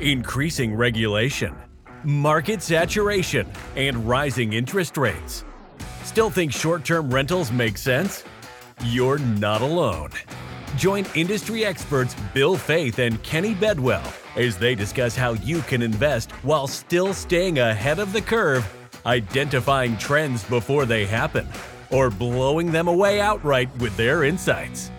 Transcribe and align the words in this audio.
increasing 0.00 0.74
regulation, 0.74 1.54
market 2.04 2.62
saturation, 2.62 3.46
and 3.76 4.06
rising 4.08 4.52
interest 4.52 4.96
rates. 4.96 5.44
Still 6.04 6.30
think 6.30 6.52
short 6.52 6.84
term 6.84 7.12
rentals 7.12 7.50
make 7.50 7.78
sense? 7.78 8.24
You're 8.84 9.18
not 9.18 9.62
alone. 9.62 10.10
Join 10.76 11.06
industry 11.14 11.64
experts 11.64 12.14
Bill 12.34 12.56
Faith 12.56 12.98
and 12.98 13.22
Kenny 13.22 13.54
Bedwell 13.54 14.04
as 14.36 14.58
they 14.58 14.74
discuss 14.74 15.16
how 15.16 15.32
you 15.32 15.60
can 15.62 15.80
invest 15.80 16.30
while 16.42 16.66
still 16.66 17.14
staying 17.14 17.58
ahead 17.58 17.98
of 17.98 18.12
the 18.12 18.20
curve, 18.20 18.70
identifying 19.06 19.96
trends 19.96 20.44
before 20.44 20.84
they 20.84 21.06
happen, 21.06 21.48
or 21.90 22.10
blowing 22.10 22.70
them 22.70 22.88
away 22.88 23.20
outright 23.20 23.74
with 23.78 23.96
their 23.96 24.24
insights. 24.24 24.90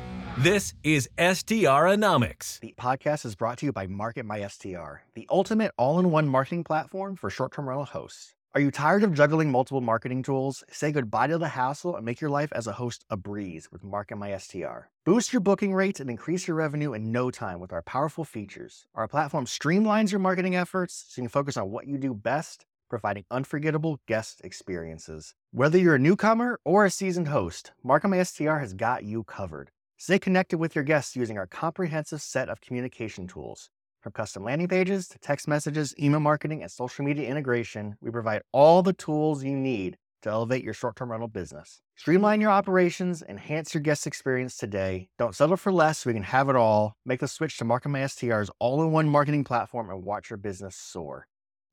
This 0.42 0.76
is 0.84 1.10
STRonomics. 1.18 2.60
The 2.60 2.76
podcast 2.78 3.26
is 3.26 3.34
brought 3.34 3.58
to 3.58 3.66
you 3.66 3.72
by 3.72 3.88
Market 3.88 4.24
My 4.24 4.48
STR, 4.48 5.02
the 5.16 5.28
ultimate 5.32 5.72
all-in-one 5.80 6.28
marketing 6.28 6.64
platform 6.64 7.16
for 7.16 7.32
short-term 7.32 7.68
rental 7.68 7.86
hosts. 7.86 8.36
Are 8.54 8.62
you 8.62 8.70
tired 8.70 9.04
of 9.04 9.16
juggling 9.16 9.50
multiple 9.50 9.82
marketing 9.82 10.22
tools? 10.22 10.64
Say 10.72 10.92
goodbye 10.92 11.26
to 11.26 11.40
the 11.40 11.48
hassle 11.48 11.96
and 11.96 12.06
make 12.06 12.22
your 12.22 12.30
life 12.30 12.54
as 12.54 12.68
a 12.68 12.74
host 12.74 13.04
a 13.10 13.18
breeze 13.18 13.72
with 13.72 13.84
Market 13.84 14.18
My 14.18 14.38
STR. 14.38 14.92
Boost 15.06 15.34
your 15.34 15.40
booking 15.40 15.74
rates 15.74 16.00
and 16.00 16.08
increase 16.08 16.48
your 16.48 16.56
revenue 16.56 16.94
in 16.94 17.12
no 17.12 17.32
time 17.32 17.60
with 17.60 17.74
our 17.74 17.82
powerful 17.82 18.24
features. 18.24 18.86
Our 18.94 19.08
platform 19.08 19.46
streamlines 19.46 20.12
your 20.12 20.20
marketing 20.20 20.56
efforts 20.56 21.06
so 21.08 21.20
you 21.20 21.24
can 21.24 21.32
focus 21.32 21.58
on 21.58 21.72
what 21.72 21.88
you 21.88 21.98
do 21.98 22.14
best, 22.14 22.68
providing 22.92 23.26
unforgettable 23.32 24.02
guest 24.08 24.42
experiences. 24.44 25.34
Whether 25.50 25.80
you're 25.80 25.96
a 25.96 26.00
newcomer 26.00 26.60
or 26.64 26.86
a 26.86 26.92
seasoned 26.92 27.30
host, 27.30 27.72
Market 27.84 28.10
My 28.10 28.22
STR 28.22 28.58
has 28.58 28.76
got 28.76 29.04
you 29.04 29.24
covered. 29.24 29.72
Stay 30.00 30.20
connected 30.20 30.60
with 30.60 30.76
your 30.76 30.84
guests 30.84 31.16
using 31.16 31.40
our 31.40 31.48
comprehensive 31.48 32.22
set 32.22 32.50
of 32.50 32.62
communication 32.62 33.26
tools. 33.26 33.72
From 34.00 34.12
custom 34.12 34.44
landing 34.44 34.68
pages 34.68 35.08
to 35.08 35.18
text 35.18 35.48
messages, 35.48 35.96
email 36.00 36.20
marketing, 36.20 36.62
and 36.62 36.70
social 36.70 37.04
media 37.04 37.28
integration, 37.28 37.96
we 38.00 38.12
provide 38.12 38.44
all 38.52 38.84
the 38.84 38.94
tools 38.94 39.44
you 39.44 39.58
need 39.58 39.98
to 40.22 40.30
elevate 40.30 40.64
your 40.64 40.76
short 40.76 40.98
term 40.98 41.10
rental 41.10 41.28
business. 41.28 41.82
Streamline 41.96 42.42
your 42.42 42.52
operations, 42.52 43.24
enhance 43.28 43.74
your 43.74 43.82
guest 43.82 44.06
experience 44.06 44.56
today. 44.56 45.10
Don't 45.18 45.34
settle 45.34 45.58
for 45.58 45.72
less 45.72 46.06
we 46.06 46.14
can 46.14 46.22
have 46.22 46.48
it 46.48 46.56
all. 46.56 46.94
Make 47.04 47.22
the 47.22 47.28
switch 47.28 47.58
to 47.58 47.66
MarketMySTR's 47.66 48.52
all 48.60 48.84
in 48.84 48.92
one 48.92 49.10
marketing 49.10 49.46
platform 49.46 49.90
and 49.90 50.04
watch 50.04 50.30
your 50.30 50.38
business 50.38 50.76
soar. 50.76 51.26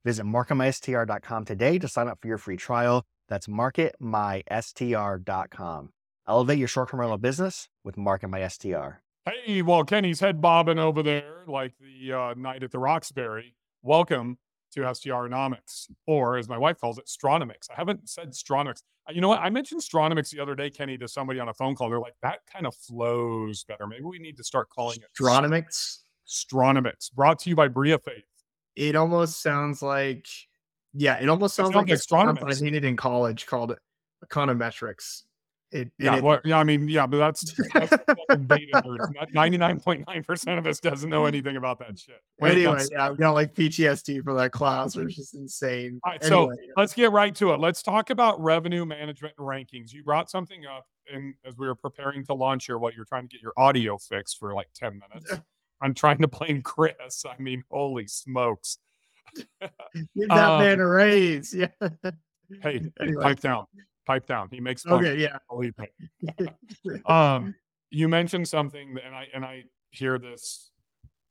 Visit 0.03 0.25
marketmystr.com 0.25 1.45
today 1.45 1.79
to 1.79 1.89
sign 1.89 2.09
up 2.09 2.23
for 2.23 2.29
your 2.29 2.39
free 2.39 2.57
trial. 2.57 3.05
That's 3.29 3.49
marketmystr.com. 3.49 5.91
Elevate 6.27 6.59
your 6.59 6.69
short 6.69 6.91
term 6.91 7.01
rental 7.01 7.19
business 7.19 7.69
with 7.85 7.99
Market 7.99 8.29
My 8.29 8.47
STR. 8.49 9.01
Hey, 9.27 9.61
well, 9.61 9.85
Kenny's 9.85 10.21
head 10.21 10.41
bobbing 10.41 10.79
over 10.79 11.03
there 11.03 11.45
like 11.47 11.75
the 11.79 12.13
uh, 12.13 12.35
night 12.35 12.63
at 12.63 12.71
the 12.71 12.79
Roxbury. 12.79 13.55
Welcome 13.83 14.39
to 14.73 14.81
STRonomics, 14.81 15.91
or 16.07 16.39
as 16.39 16.49
my 16.49 16.57
wife 16.57 16.81
calls 16.81 16.97
it, 16.97 17.07
Stronomics. 17.07 17.71
I 17.71 17.75
haven't 17.77 18.09
said 18.09 18.31
Stronomics. 18.33 18.83
Uh, 19.07 19.13
you 19.13 19.21
know 19.21 19.29
what? 19.29 19.41
I 19.41 19.51
mentioned 19.51 19.83
Stronomics 19.83 20.31
the 20.31 20.41
other 20.41 20.55
day, 20.55 20.71
Kenny, 20.71 20.97
to 20.97 21.07
somebody 21.07 21.41
on 21.41 21.51
a 21.51 21.55
phone 21.55 21.75
call. 21.75 21.91
They're 21.91 22.01
like, 22.01 22.17
that 22.23 22.39
kind 22.51 22.67
of 22.67 22.75
flows 22.75 23.65
better. 23.65 23.87
Maybe 23.87 24.05
we 24.05 24.19
need 24.19 24.39
to 24.39 24.45
start 24.45 24.71
calling 24.71 24.97
it 24.97 25.09
Stronomics. 25.21 25.99
Stronomics, 26.27 27.13
brought 27.13 27.39
to 27.41 27.51
you 27.51 27.57
by 27.57 27.69
Bria 27.69 27.99
Faith. 27.99 28.25
It 28.77 28.97
almost 28.97 29.43
sounds 29.43 29.83
like, 29.83 30.27
yeah, 30.95 31.17
it 31.17 31.29
almost 31.29 31.55
sounds, 31.55 31.75
sounds 31.75 31.91
like, 31.91 32.11
like 32.11 32.41
like 32.41 32.51
I 32.51 32.55
seen 32.55 32.75
it 32.75 32.85
in 32.85 32.97
college 32.97 33.45
called 33.45 33.77
econometrics. 34.25 35.25
It, 35.75 35.91
Yeah, 35.99 36.17
it, 36.17 36.23
well, 36.23 36.41
yeah, 36.45 36.59
I 36.59 36.63
mean, 36.63 36.89
yeah, 36.89 37.05
but 37.05 37.17
that's 37.17 37.53
ninety 39.35 39.57
nine 39.59 39.81
point 39.81 40.05
nine 40.07 40.23
percent 40.23 40.57
of 40.61 40.67
us 40.69 40.79
doesn't 40.79 41.11
know 41.11 41.25
anything 41.27 41.57
about 41.57 41.81
that 41.81 41.99
shit. 41.99 42.21
When 42.37 42.53
anyway, 42.53 42.77
comes- 42.77 42.91
yeah, 42.93 43.09
I've 43.09 43.19
got 43.19 43.33
like 43.33 43.55
PTSD 43.55 44.23
for 44.23 44.35
that 44.35 44.53
class, 44.53 44.95
which 44.95 45.19
is 45.19 45.35
insane. 45.35 46.01
Right, 46.07 46.23
so 46.23 46.43
Anyway, 46.43 46.57
let's 46.77 46.95
get 46.95 47.11
right 47.11 47.35
to 47.35 47.53
it. 47.55 47.59
Let's 47.59 47.83
talk 47.83 48.11
about 48.11 48.41
revenue 48.41 48.87
management 48.87 49.35
rankings. 49.37 49.93
You 49.93 50.05
brought 50.05 50.31
something 50.31 50.65
up, 50.65 50.87
and 51.13 51.35
as 51.45 51.57
we 51.59 51.67
were 51.67 51.75
preparing 51.75 52.25
to 52.27 52.35
launch 52.35 52.67
here, 52.67 52.79
what 52.79 52.95
you're 52.95 53.05
trying 53.05 53.25
to 53.25 53.29
get 53.29 53.43
your 53.43 53.53
audio 53.57 53.99
fixed 53.99 54.39
for 54.39 54.55
like 54.55 54.69
ten 54.75 55.01
minutes. 55.11 55.43
I'm 55.83 55.93
trying 55.93 56.19
to 56.19 56.29
blame 56.29 56.63
Chris. 56.63 57.25
I 57.29 57.43
mean, 57.43 57.65
holy 57.69 58.07
smokes! 58.07 58.79
give 59.35 60.29
that 60.29 60.39
um, 60.39 60.61
man 60.61 60.79
a 60.79 60.87
raise. 60.87 61.53
Yeah. 61.53 61.67
Hey, 62.63 62.83
Anyway. 63.01 63.23
pipe 63.23 63.41
down, 63.41 63.67
pipe 64.05 64.27
down. 64.27 64.49
He 64.51 64.61
makes 64.61 64.83
fun. 64.83 65.05
Okay. 65.05 65.17
Yeah. 65.21 65.39
Um 67.07 67.55
you 67.95 68.09
mentioned 68.09 68.49
something 68.49 68.97
and 69.05 69.15
i 69.15 69.27
and 69.33 69.45
i 69.45 69.63
hear 69.91 70.19
this 70.19 70.73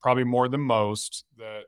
probably 0.01 0.23
more 0.23 0.47
than 0.47 0.61
most 0.61 1.25
that 1.38 1.63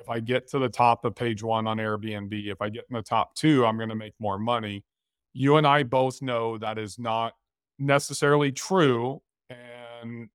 if 0.00 0.08
i 0.08 0.18
get 0.18 0.48
to 0.48 0.58
the 0.58 0.68
top 0.68 1.04
of 1.04 1.14
page 1.14 1.42
one 1.42 1.66
on 1.66 1.78
airbnb 1.78 2.46
if 2.46 2.60
i 2.60 2.68
get 2.68 2.84
in 2.90 2.96
the 2.96 3.02
top 3.02 3.34
two 3.36 3.64
i'm 3.64 3.76
going 3.76 3.88
to 3.88 3.94
make 3.94 4.14
more 4.18 4.38
money 4.38 4.84
you 5.32 5.56
and 5.56 5.66
i 5.66 5.82
both 5.82 6.20
know 6.22 6.58
that 6.58 6.76
is 6.76 6.98
not 6.98 7.34
necessarily 7.78 8.50
true 8.50 9.22
and 9.48 10.28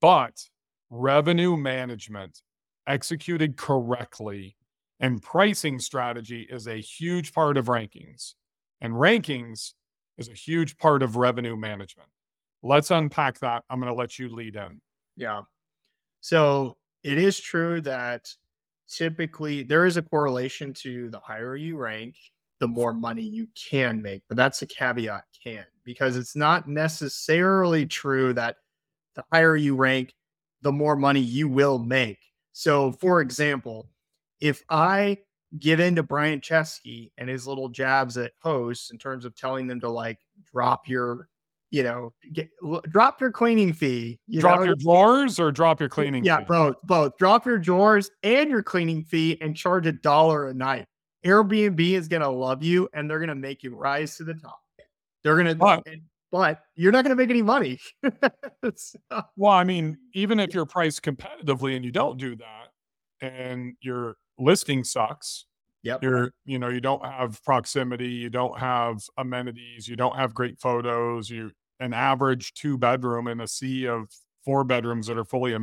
but 0.00 0.42
revenue 0.88 1.56
management 1.56 2.40
executed 2.86 3.56
correctly 3.56 4.56
and 5.00 5.22
pricing 5.22 5.78
strategy 5.78 6.46
is 6.48 6.66
a 6.66 6.76
huge 6.76 7.32
part 7.32 7.56
of 7.58 7.66
rankings 7.66 8.34
and 8.84 8.92
rankings 8.92 9.72
is 10.18 10.28
a 10.28 10.34
huge 10.34 10.76
part 10.76 11.02
of 11.02 11.16
revenue 11.16 11.56
management. 11.56 12.08
Let's 12.62 12.90
unpack 12.90 13.38
that. 13.40 13.64
I'm 13.70 13.80
going 13.80 13.90
to 13.90 13.98
let 13.98 14.18
you 14.18 14.28
lead 14.28 14.56
in. 14.56 14.80
Yeah. 15.16 15.40
So 16.20 16.76
it 17.02 17.16
is 17.16 17.40
true 17.40 17.80
that 17.80 18.28
typically 18.88 19.62
there 19.62 19.86
is 19.86 19.96
a 19.96 20.02
correlation 20.02 20.74
to 20.74 21.08
the 21.08 21.18
higher 21.18 21.56
you 21.56 21.78
rank, 21.78 22.14
the 22.60 22.68
more 22.68 22.92
money 22.92 23.22
you 23.22 23.48
can 23.56 24.02
make. 24.02 24.22
But 24.28 24.36
that's 24.36 24.60
a 24.60 24.66
caveat 24.66 25.24
can, 25.42 25.64
because 25.82 26.18
it's 26.18 26.36
not 26.36 26.68
necessarily 26.68 27.86
true 27.86 28.34
that 28.34 28.56
the 29.14 29.24
higher 29.32 29.56
you 29.56 29.76
rank, 29.76 30.12
the 30.60 30.72
more 30.72 30.94
money 30.94 31.20
you 31.20 31.48
will 31.48 31.78
make. 31.78 32.18
So, 32.52 32.92
for 32.92 33.22
example, 33.22 33.88
if 34.40 34.62
I 34.68 35.18
get 35.58 35.80
into 35.80 36.02
Brian 36.02 36.40
Chesky 36.40 37.10
and 37.18 37.28
his 37.28 37.46
little 37.46 37.68
jabs 37.68 38.16
at 38.16 38.32
hosts 38.42 38.90
in 38.90 38.98
terms 38.98 39.24
of 39.24 39.34
telling 39.36 39.66
them 39.66 39.80
to 39.80 39.88
like 39.88 40.18
drop 40.52 40.88
your, 40.88 41.28
you 41.70 41.82
know, 41.82 42.12
get, 42.32 42.48
l- 42.64 42.82
drop 42.90 43.20
your 43.20 43.30
cleaning 43.30 43.72
fee, 43.72 44.18
you 44.26 44.40
drop 44.40 44.60
know, 44.60 44.66
your 44.66 44.76
drawers 44.76 45.38
or 45.38 45.52
drop 45.52 45.80
your 45.80 45.88
cleaning. 45.88 46.24
yeah, 46.24 46.38
fee? 46.38 46.44
both, 46.48 46.76
both. 46.84 47.16
Drop 47.18 47.46
your 47.46 47.58
drawers 47.58 48.10
and 48.22 48.50
your 48.50 48.62
cleaning 48.62 49.02
fee 49.04 49.38
and 49.40 49.56
charge 49.56 49.86
a 49.86 49.92
dollar 49.92 50.48
a 50.48 50.54
night. 50.54 50.86
Airbnb 51.24 51.80
is 51.92 52.08
gonna 52.08 52.30
love 52.30 52.62
you 52.62 52.88
and 52.92 53.08
they're 53.08 53.20
gonna 53.20 53.34
make 53.34 53.62
you 53.62 53.74
rise 53.76 54.16
to 54.16 54.24
the 54.24 54.34
top. 54.34 54.60
They're 55.22 55.36
gonna, 55.36 55.54
But- 55.54 55.84
but 56.32 56.62
you're 56.74 56.90
not 56.90 57.04
gonna 57.04 57.14
make 57.14 57.30
any 57.30 57.42
money. 57.42 57.78
So, 58.76 58.98
Well, 59.36 59.52
I 59.52 59.62
mean, 59.62 59.98
even 60.14 60.40
if 60.40 60.52
you're 60.54 60.66
priced 60.66 61.02
competitively 61.02 61.76
and 61.76 61.84
you 61.84 61.92
don't 61.92 62.18
do 62.18 62.34
that, 62.36 62.68
and 63.20 63.74
your 63.82 64.16
listing 64.38 64.84
sucks, 64.84 65.46
yep. 65.82 66.02
you're 66.02 66.32
you 66.44 66.58
know 66.58 66.68
you 66.68 66.80
don't 66.80 67.04
have 67.04 67.42
proximity, 67.44 68.08
you 68.08 68.30
don't 68.30 68.58
have 68.58 69.02
amenities, 69.18 69.88
you 69.88 69.96
don't 69.96 70.16
have 70.16 70.34
great 70.34 70.58
photos, 70.60 71.30
you 71.30 71.50
an 71.80 71.92
average 71.92 72.54
two 72.54 72.78
bedroom 72.78 73.26
in 73.26 73.40
a 73.40 73.48
sea 73.48 73.86
of 73.86 74.08
four 74.44 74.64
bedrooms 74.64 75.06
that 75.06 75.18
are 75.18 75.24
fully 75.24 75.56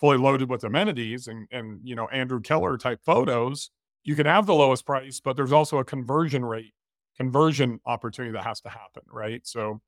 fully 0.00 0.18
loaded 0.18 0.48
with 0.48 0.64
amenities 0.64 1.28
and 1.28 1.46
and 1.50 1.80
you 1.82 1.94
know 1.94 2.08
Andrew 2.08 2.40
Keller 2.40 2.76
type 2.78 3.00
photos, 3.04 3.70
you 4.04 4.14
can 4.14 4.26
have 4.26 4.46
the 4.46 4.54
lowest 4.54 4.86
price, 4.86 5.20
but 5.20 5.36
there's 5.36 5.52
also 5.52 5.78
a 5.78 5.84
conversion 5.84 6.44
rate 6.44 6.72
conversion 7.20 7.78
opportunity 7.84 8.32
that 8.32 8.44
has 8.44 8.62
to 8.62 8.70
happen, 8.70 9.02
right? 9.12 9.46
So, 9.46 9.82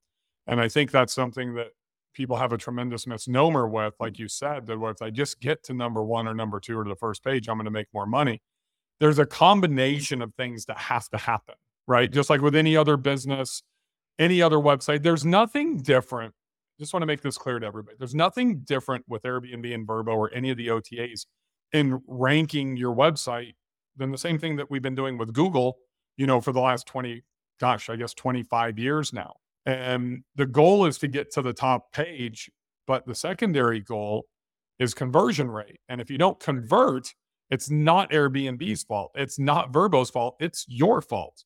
and 0.47 0.61
I 0.61 0.69
think 0.69 0.91
that's 0.91 1.15
something 1.15 1.55
that 1.55 1.69
people 2.13 2.37
have 2.37 2.53
a 2.53 2.59
tremendous 2.59 3.07
misnomer 3.07 3.67
with, 3.69 3.95
mm. 3.95 4.01
like 4.01 4.19
you 4.19 4.29
said, 4.29 4.67
that 4.67 4.79
if 4.83 5.03
I 5.03 5.11
just 5.11 5.41
get 5.41 5.63
to 5.65 5.75
number 5.75 6.03
one 6.03 6.27
or 6.27 6.35
number 6.35 6.61
two 6.61 6.79
or 6.79 6.85
the 6.85 6.97
first 6.97 7.25
page, 7.25 7.49
I'm 7.49 7.57
going 7.57 7.65
to 7.65 7.71
make 7.71 7.89
more 7.93 8.07
money. 8.07 8.43
There's 9.01 9.19
a 9.19 9.27
mm. 9.27 9.31
combination 9.31 10.23
of 10.23 10.35
things 10.35 10.67
that 10.67 10.79
have 10.79 11.09
to 11.11 11.19
happen, 11.19 11.55
right? 11.87 12.11
Just 12.11 12.31
like 12.31 12.41
with 12.41 12.57
any 12.57 12.77
other 12.77 12.97
business, 12.97 13.63
any 14.19 14.43
other 14.43 14.59
website, 14.59 15.03
there's 15.03 15.25
nothing 15.25 15.79
different. 15.79 16.35
Just 16.79 16.93
want 16.93 17.03
to 17.03 17.07
make 17.07 17.23
this 17.23 17.39
clear 17.39 17.59
to 17.59 17.67
everybody. 17.67 17.97
There's 17.99 18.15
nothing 18.15 18.61
different 18.61 19.05
with 19.09 19.23
Airbnb 19.23 19.73
and 19.73 19.87
Vrbo 19.87 20.09
or 20.09 20.33
any 20.33 20.51
of 20.51 20.57
the 20.57 20.69
OTAs 20.69 21.27
in 21.73 22.03
ranking 22.07 22.77
your 22.77 22.95
website 22.95 23.55
than 23.97 24.11
the 24.11 24.19
same 24.19 24.39
thing 24.39 24.57
that 24.57 24.71
we've 24.71 24.83
been 24.83 24.95
doing 24.95 25.19
with 25.19 25.33
Google, 25.33 25.79
you 26.17 26.27
know, 26.27 26.41
for 26.41 26.53
the 26.53 26.61
last 26.61 26.87
20, 26.87 27.23
gosh, 27.61 27.89
I 27.89 27.97
guess 27.97 28.15
25 28.15 28.79
years 28.79 29.13
now. 29.13 29.35
And 29.67 30.25
the 30.35 30.47
goal 30.47 30.87
is 30.87 30.99
to 30.99 31.09
get 31.09 31.33
to 31.33 31.43
the 31.43 31.53
top 31.53 31.93
page, 31.93 32.51
but 32.87 33.07
the 33.07 33.15
secondary 33.15 33.81
goal 33.81 34.27
is 34.79 34.95
conversion 34.95 35.51
rate. 35.51 35.81
And 35.89 36.01
if 36.01 36.11
you 36.11 36.19
don't 36.19 36.41
convert, 36.41 37.13
it's 37.51 37.71
not 37.71 38.11
Airbnb's 38.11 38.83
fault. 38.83 39.13
It's 39.15 39.39
not 39.39 39.73
Vrbo's 39.73 40.11
fault. 40.11 40.37
It's 40.41 40.65
your 40.69 41.01
fault. 41.01 41.45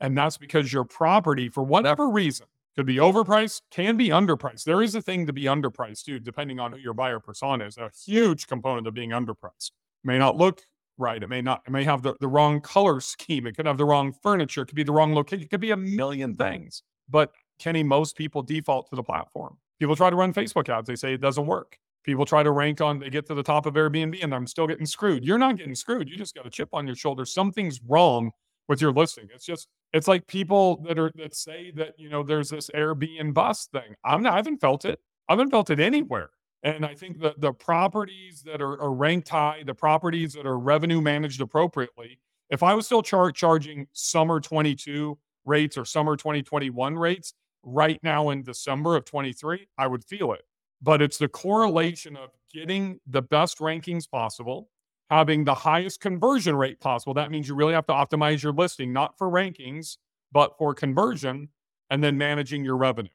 And 0.00 0.16
that's 0.16 0.38
because 0.38 0.72
your 0.72 0.84
property, 0.84 1.48
for 1.48 1.62
whatever 1.62 2.08
reason, 2.08 2.46
could 2.76 2.86
be 2.86 2.96
overpriced, 2.96 3.62
can 3.72 3.96
be 3.96 4.08
underpriced. 4.10 4.62
There 4.62 4.82
is 4.82 4.94
a 4.94 5.02
thing 5.02 5.26
to 5.26 5.32
be 5.32 5.42
underpriced 5.42 6.04
too, 6.04 6.20
depending 6.20 6.60
on 6.60 6.72
who 6.72 6.78
your 6.78 6.94
buyer 6.94 7.18
persona 7.18 7.66
is. 7.66 7.76
A 7.76 7.90
huge 8.06 8.46
component 8.46 8.86
of 8.86 8.94
being 8.94 9.10
underpriced. 9.10 9.72
may 10.04 10.16
not 10.16 10.36
look 10.36 10.62
right. 10.96 11.20
It 11.20 11.28
may 11.28 11.42
not, 11.42 11.62
it 11.66 11.70
may 11.70 11.82
have 11.82 12.02
the, 12.02 12.14
the 12.20 12.28
wrong 12.28 12.60
color 12.60 13.00
scheme. 13.00 13.46
It 13.48 13.56
could 13.56 13.66
have 13.66 13.78
the 13.78 13.84
wrong 13.84 14.12
furniture. 14.22 14.62
It 14.62 14.66
could 14.66 14.76
be 14.76 14.84
the 14.84 14.92
wrong 14.92 15.12
location. 15.12 15.44
It 15.44 15.50
could 15.50 15.60
be 15.60 15.72
a 15.72 15.76
million 15.76 16.36
things. 16.36 16.84
But 17.08 17.32
Kenny, 17.58 17.82
most 17.82 18.16
people 18.16 18.42
default 18.42 18.88
to 18.90 18.96
the 18.96 19.02
platform. 19.02 19.56
People 19.78 19.96
try 19.96 20.10
to 20.10 20.16
run 20.16 20.32
Facebook 20.32 20.68
ads. 20.68 20.88
They 20.88 20.96
say 20.96 21.14
it 21.14 21.20
doesn't 21.20 21.46
work. 21.46 21.78
People 22.04 22.24
try 22.24 22.42
to 22.42 22.52
rank 22.52 22.80
on, 22.80 22.98
they 22.98 23.10
get 23.10 23.26
to 23.26 23.34
the 23.34 23.42
top 23.42 23.66
of 23.66 23.74
Airbnb 23.74 24.22
and 24.22 24.34
I'm 24.34 24.46
still 24.46 24.66
getting 24.66 24.86
screwed. 24.86 25.24
You're 25.24 25.38
not 25.38 25.56
getting 25.56 25.74
screwed. 25.74 26.08
You 26.08 26.16
just 26.16 26.34
got 26.34 26.46
a 26.46 26.50
chip 26.50 26.70
on 26.72 26.86
your 26.86 26.96
shoulder. 26.96 27.24
Something's 27.26 27.80
wrong 27.86 28.30
with 28.68 28.80
your 28.80 28.92
listing. 28.92 29.28
It's 29.34 29.44
just, 29.44 29.68
it's 29.92 30.08
like 30.08 30.26
people 30.26 30.82
that 30.86 30.98
are, 30.98 31.12
that 31.16 31.34
say 31.34 31.70
that, 31.72 31.98
you 31.98 32.08
know, 32.08 32.22
there's 32.22 32.48
this 32.50 32.70
Airbnb 32.70 33.34
bust 33.34 33.72
thing. 33.72 33.94
I'm 34.04 34.22
not, 34.22 34.34
I 34.34 34.36
haven't 34.36 34.58
felt 34.58 34.84
it. 34.84 35.00
I 35.28 35.32
haven't 35.32 35.50
felt 35.50 35.70
it 35.70 35.80
anywhere. 35.80 36.30
And 36.62 36.84
I 36.84 36.94
think 36.94 37.20
that 37.20 37.40
the 37.40 37.52
properties 37.52 38.42
that 38.42 38.60
are, 38.60 38.80
are, 38.80 38.92
ranked 38.92 39.28
high, 39.28 39.62
the 39.64 39.74
properties 39.74 40.32
that 40.32 40.46
are 40.46 40.58
revenue 40.58 41.00
managed 41.00 41.40
appropriately, 41.40 42.18
if 42.50 42.62
I 42.62 42.74
was 42.74 42.86
still 42.86 43.02
char- 43.02 43.32
charging 43.32 43.86
summer 43.92 44.40
22 44.40 45.18
rates 45.44 45.78
or 45.78 45.84
summer 45.84 46.16
2021 46.16 46.96
rates 46.96 47.34
right 47.62 47.98
now 48.02 48.30
in 48.30 48.42
December 48.42 48.96
of 48.96 49.04
23, 49.04 49.68
I 49.76 49.86
would 49.86 50.04
feel 50.04 50.32
it. 50.32 50.42
But 50.80 51.02
it's 51.02 51.18
the 51.18 51.28
correlation 51.28 52.16
of 52.16 52.30
getting 52.52 53.00
the 53.06 53.22
best 53.22 53.58
rankings 53.58 54.08
possible, 54.08 54.70
having 55.10 55.44
the 55.44 55.54
highest 55.54 56.00
conversion 56.00 56.56
rate 56.56 56.80
possible. 56.80 57.14
That 57.14 57.30
means 57.30 57.48
you 57.48 57.54
really 57.54 57.74
have 57.74 57.86
to 57.86 57.92
optimize 57.92 58.42
your 58.42 58.52
listing, 58.52 58.92
not 58.92 59.18
for 59.18 59.28
rankings, 59.28 59.96
but 60.30 60.56
for 60.58 60.74
conversion, 60.74 61.48
and 61.90 62.02
then 62.02 62.16
managing 62.16 62.64
your 62.64 62.76
revenue. 62.76 63.10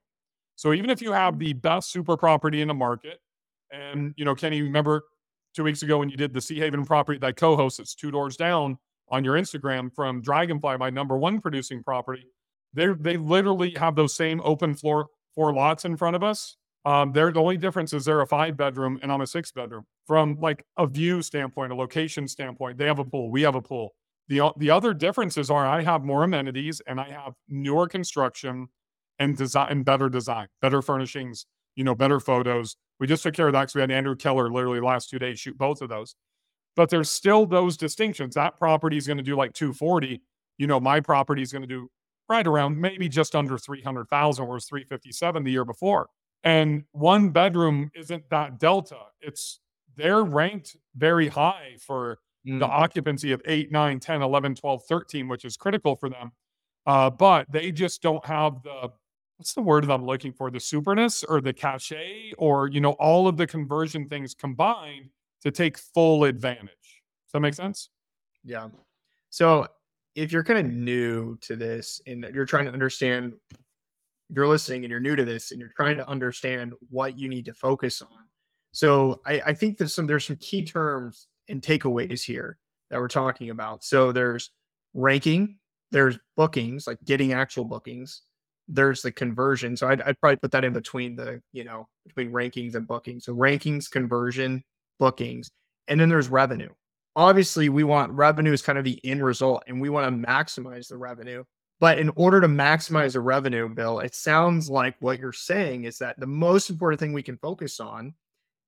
So 0.55 0.73
even 0.73 0.89
if 0.89 1.01
you 1.01 1.11
have 1.11 1.39
the 1.39 1.53
best 1.53 1.91
super 1.91 2.17
property 2.17 2.61
in 2.61 2.67
the 2.67 2.73
market, 2.73 3.19
and, 3.71 4.13
you 4.17 4.25
know, 4.25 4.35
Kenny, 4.35 4.61
remember 4.61 5.03
two 5.55 5.63
weeks 5.63 5.81
ago 5.83 5.97
when 5.97 6.09
you 6.09 6.17
did 6.17 6.33
the 6.33 6.41
Sea 6.41 6.59
Haven 6.59 6.85
property 6.85 7.17
that 7.19 7.37
co-hosts, 7.37 7.79
it's 7.79 7.95
two 7.95 8.11
doors 8.11 8.37
down 8.37 8.77
on 9.09 9.23
your 9.23 9.35
Instagram 9.35 9.93
from 9.93 10.21
Dragonfly, 10.21 10.77
my 10.77 10.89
number 10.89 11.17
one 11.17 11.39
producing 11.39 11.83
property. 11.83 12.25
They 12.73 12.87
they 12.99 13.17
literally 13.17 13.71
have 13.77 13.95
those 13.95 14.15
same 14.15 14.41
open 14.43 14.75
floor 14.75 15.07
four 15.35 15.53
lots 15.53 15.85
in 15.85 15.97
front 15.97 16.15
of 16.15 16.23
us. 16.23 16.57
Um, 16.85 17.13
they're 17.13 17.31
the 17.31 17.39
only 17.39 17.57
difference 17.57 17.93
is 17.93 18.05
they're 18.05 18.21
a 18.21 18.27
five 18.27 18.57
bedroom 18.57 18.99
and 19.01 19.11
I'm 19.11 19.21
a 19.21 19.27
six 19.27 19.51
bedroom. 19.51 19.85
From 20.05 20.37
like 20.39 20.65
a 20.77 20.85
view 20.85 21.21
standpoint, 21.21 21.71
a 21.71 21.75
location 21.75 22.27
standpoint, 22.27 22.77
they 22.77 22.85
have 22.85 22.99
a 22.99 23.05
pool, 23.05 23.31
we 23.31 23.43
have 23.43 23.55
a 23.55 23.61
pool. 23.61 23.93
The 24.27 24.51
the 24.57 24.69
other 24.69 24.93
differences 24.93 25.49
are 25.49 25.65
I 25.65 25.81
have 25.81 26.03
more 26.03 26.23
amenities 26.23 26.81
and 26.87 26.99
I 26.99 27.09
have 27.09 27.33
newer 27.47 27.87
construction 27.87 28.67
and 29.19 29.37
design 29.37 29.67
and 29.69 29.85
better 29.85 30.09
design, 30.09 30.47
better 30.61 30.81
furnishings, 30.81 31.45
you 31.75 31.83
know, 31.83 31.95
better 31.95 32.19
photos. 32.19 32.75
We 32.99 33.07
just 33.07 33.23
took 33.23 33.33
care 33.33 33.47
of 33.47 33.53
that 33.53 33.61
because 33.61 33.75
we 33.75 33.81
had 33.81 33.91
Andrew 33.91 34.15
Keller 34.15 34.51
literally 34.51 34.79
last 34.79 35.09
two 35.09 35.19
days 35.19 35.39
shoot 35.39 35.57
both 35.57 35.81
of 35.81 35.89
those. 35.89 36.15
But 36.75 36.89
there's 36.89 37.09
still 37.11 37.45
those 37.45 37.77
distinctions. 37.77 38.35
That 38.35 38.57
property 38.57 38.97
is 38.97 39.05
going 39.05 39.17
to 39.17 39.23
do 39.23 39.35
like 39.35 39.53
240. 39.53 40.21
You 40.57 40.67
know, 40.67 40.79
my 40.79 40.99
property 40.99 41.41
is 41.41 41.51
going 41.51 41.61
to 41.61 41.67
do 41.67 41.89
right 42.33 42.47
around 42.47 42.79
maybe 42.79 43.07
just 43.07 43.35
under 43.35 43.59
300,000, 43.59 44.47
whereas 44.47 44.65
357 44.65 45.43
the 45.43 45.51
year 45.51 45.65
before. 45.65 46.09
And 46.43 46.83
one 46.91 47.29
bedroom 47.29 47.91
isn't 47.95 48.27
that 48.31 48.59
delta. 48.59 48.97
It's 49.21 49.59
they're 49.95 50.23
ranked 50.23 50.75
very 50.95 51.27
high 51.27 51.77
for 51.79 52.17
mm. 52.47 52.59
the 52.59 52.65
occupancy 52.65 53.31
of 53.31 53.41
8, 53.45 53.71
9, 53.71 53.99
10, 53.99 54.21
11, 54.23 54.55
12, 54.55 54.83
13, 54.89 55.27
which 55.27 55.45
is 55.45 55.55
critical 55.55 55.95
for 55.95 56.09
them. 56.09 56.31
Uh, 56.87 57.11
but 57.11 57.45
they 57.51 57.71
just 57.71 58.01
don't 58.01 58.25
have 58.25 58.63
the 58.63 58.89
what's 59.37 59.53
the 59.53 59.61
word 59.61 59.85
that 59.87 59.93
I'm 59.93 60.05
looking 60.05 60.33
for? 60.33 60.49
The 60.49 60.59
superness 60.59 61.23
or 61.27 61.39
the 61.39 61.53
cachet 61.53 62.33
or, 62.37 62.67
you 62.67 62.81
know, 62.81 62.93
all 62.93 63.27
of 63.27 63.37
the 63.37 63.47
conversion 63.47 64.07
things 64.07 64.33
combined 64.33 65.09
to 65.41 65.51
take 65.51 65.77
full 65.77 66.23
advantage. 66.23 66.69
Does 66.69 67.33
that 67.33 67.39
make 67.41 67.53
sense? 67.53 67.89
Yeah. 68.43 68.69
So 69.29 69.67
if 70.15 70.31
you're 70.31 70.43
kind 70.43 70.59
of 70.59 70.71
new 70.71 71.37
to 71.41 71.55
this 71.55 72.01
and 72.05 72.25
you're 72.33 72.45
trying 72.45 72.65
to 72.65 72.71
understand, 72.71 73.33
you're 74.29 74.47
listening 74.47 74.83
and 74.83 74.91
you're 74.91 74.99
new 74.99 75.15
to 75.15 75.25
this 75.25 75.51
and 75.51 75.59
you're 75.59 75.73
trying 75.75 75.97
to 75.97 76.07
understand 76.07 76.73
what 76.89 77.17
you 77.17 77.29
need 77.29 77.45
to 77.45 77.53
focus 77.53 78.01
on. 78.01 78.09
So 78.71 79.21
I, 79.25 79.41
I 79.47 79.53
think 79.53 79.77
there's 79.77 79.93
some 79.93 80.07
there's 80.07 80.25
some 80.25 80.37
key 80.37 80.63
terms 80.63 81.27
and 81.49 81.61
takeaways 81.61 82.23
here 82.23 82.57
that 82.89 82.99
we're 82.99 83.07
talking 83.07 83.49
about. 83.49 83.83
So 83.83 84.11
there's 84.11 84.51
ranking, 84.93 85.57
there's 85.91 86.17
bookings, 86.35 86.87
like 86.87 86.99
getting 87.05 87.33
actual 87.33 87.65
bookings, 87.65 88.21
there's 88.67 89.01
the 89.01 89.11
conversion. 89.11 89.75
So 89.75 89.87
I'd, 89.87 90.01
I'd 90.01 90.19
probably 90.19 90.37
put 90.37 90.51
that 90.51 90.63
in 90.63 90.73
between 90.73 91.15
the, 91.15 91.41
you 91.51 91.63
know, 91.63 91.87
between 92.05 92.31
rankings 92.31 92.75
and 92.75 92.87
bookings. 92.87 93.25
So 93.25 93.35
rankings, 93.35 93.89
conversion, 93.89 94.63
bookings, 94.99 95.51
and 95.87 95.99
then 95.99 96.09
there's 96.09 96.29
revenue. 96.29 96.69
Obviously, 97.15 97.69
we 97.69 97.83
want 97.83 98.11
revenue 98.11 98.53
as 98.53 98.61
kind 98.61 98.77
of 98.77 98.83
the 98.83 98.99
end 99.03 99.23
result 99.23 99.63
and 99.67 99.79
we 99.79 99.89
want 99.89 100.09
to 100.09 100.27
maximize 100.27 100.87
the 100.87 100.97
revenue. 100.97 101.43
But 101.79 101.99
in 101.99 102.09
order 102.15 102.39
to 102.39 102.47
maximize 102.47 103.13
the 103.13 103.19
revenue, 103.19 103.67
Bill, 103.67 103.99
it 103.99 104.15
sounds 104.15 104.69
like 104.69 104.95
what 104.99 105.19
you're 105.19 105.33
saying 105.33 105.83
is 105.83 105.97
that 105.99 106.19
the 106.19 106.27
most 106.27 106.69
important 106.69 106.99
thing 106.99 107.13
we 107.13 107.23
can 107.23 107.37
focus 107.37 107.79
on 107.79 108.13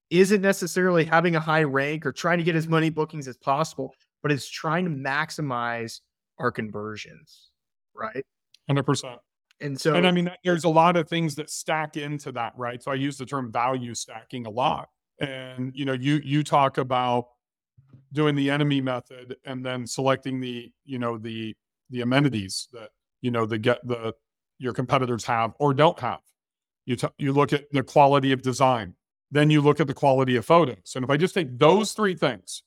isn't 0.10 0.42
necessarily 0.42 1.06
having 1.06 1.36
a 1.36 1.40
high 1.40 1.64
rank 1.64 2.06
or 2.06 2.12
trying 2.12 2.38
to 2.38 2.44
get 2.44 2.56
as 2.56 2.66
mm-hmm. 2.66 2.74
many 2.74 2.90
bookings 2.90 3.28
as 3.28 3.38
possible, 3.38 3.94
but 4.22 4.32
it's 4.32 4.50
trying 4.50 4.86
to 4.86 4.92
maximize 4.92 6.02
our 6.40 6.52
conversions, 6.52 7.52
right? 7.94 8.26
100%. 8.70 9.18
And 9.62 9.80
so, 9.80 9.96
and 9.96 10.06
I 10.06 10.12
mean, 10.12 10.30
there's 10.44 10.66
a 10.66 10.70
lot 10.70 10.98
of 10.98 11.08
things 11.08 11.36
that 11.36 11.50
stack 11.50 11.96
into 11.96 12.32
that, 12.34 12.54
right? 12.58 12.84
So 12.84 12.92
I 12.92 12.96
use 12.96 13.18
the 13.18 13.26
term 13.26 13.52
value 13.52 13.96
stacking 13.96 14.46
a 14.46 14.50
lot. 14.50 14.90
And 15.22 15.72
you 15.74 15.86
know, 15.86 15.94
you 15.94 16.20
you 16.26 16.44
talk 16.44 16.78
about 16.78 17.28
doing 18.14 18.36
the 18.36 18.50
enemy 18.50 18.82
method 18.82 19.36
and 19.46 19.66
then 19.66 19.86
selecting 19.86 20.40
the 20.40 20.72
you 20.86 21.00
know 21.00 21.18
the 21.18 21.56
the 21.90 22.02
amenities 22.02 22.68
that 22.72 22.90
you 23.22 23.32
know 23.32 23.46
the 23.46 23.58
get 23.58 23.86
the 23.88 24.14
your 24.58 24.74
competitors 24.74 25.26
have 25.26 25.54
or 25.60 25.74
don't 25.74 26.00
have. 26.00 26.22
You 26.86 26.96
t- 26.96 27.08
you 27.18 27.34
look 27.34 27.54
at 27.54 27.66
the 27.72 27.84
quality 27.84 28.32
of 28.32 28.42
design, 28.42 28.94
then 29.32 29.50
you 29.50 29.62
look 29.62 29.80
at 29.80 29.88
the 29.88 29.94
quality 29.94 30.36
of 30.36 30.46
photos. 30.46 30.94
And 30.96 31.04
if 31.04 31.10
I 31.10 31.18
just 31.18 31.34
take 31.34 31.58
those 31.58 31.92
three 31.92 32.16
things, 32.16 32.64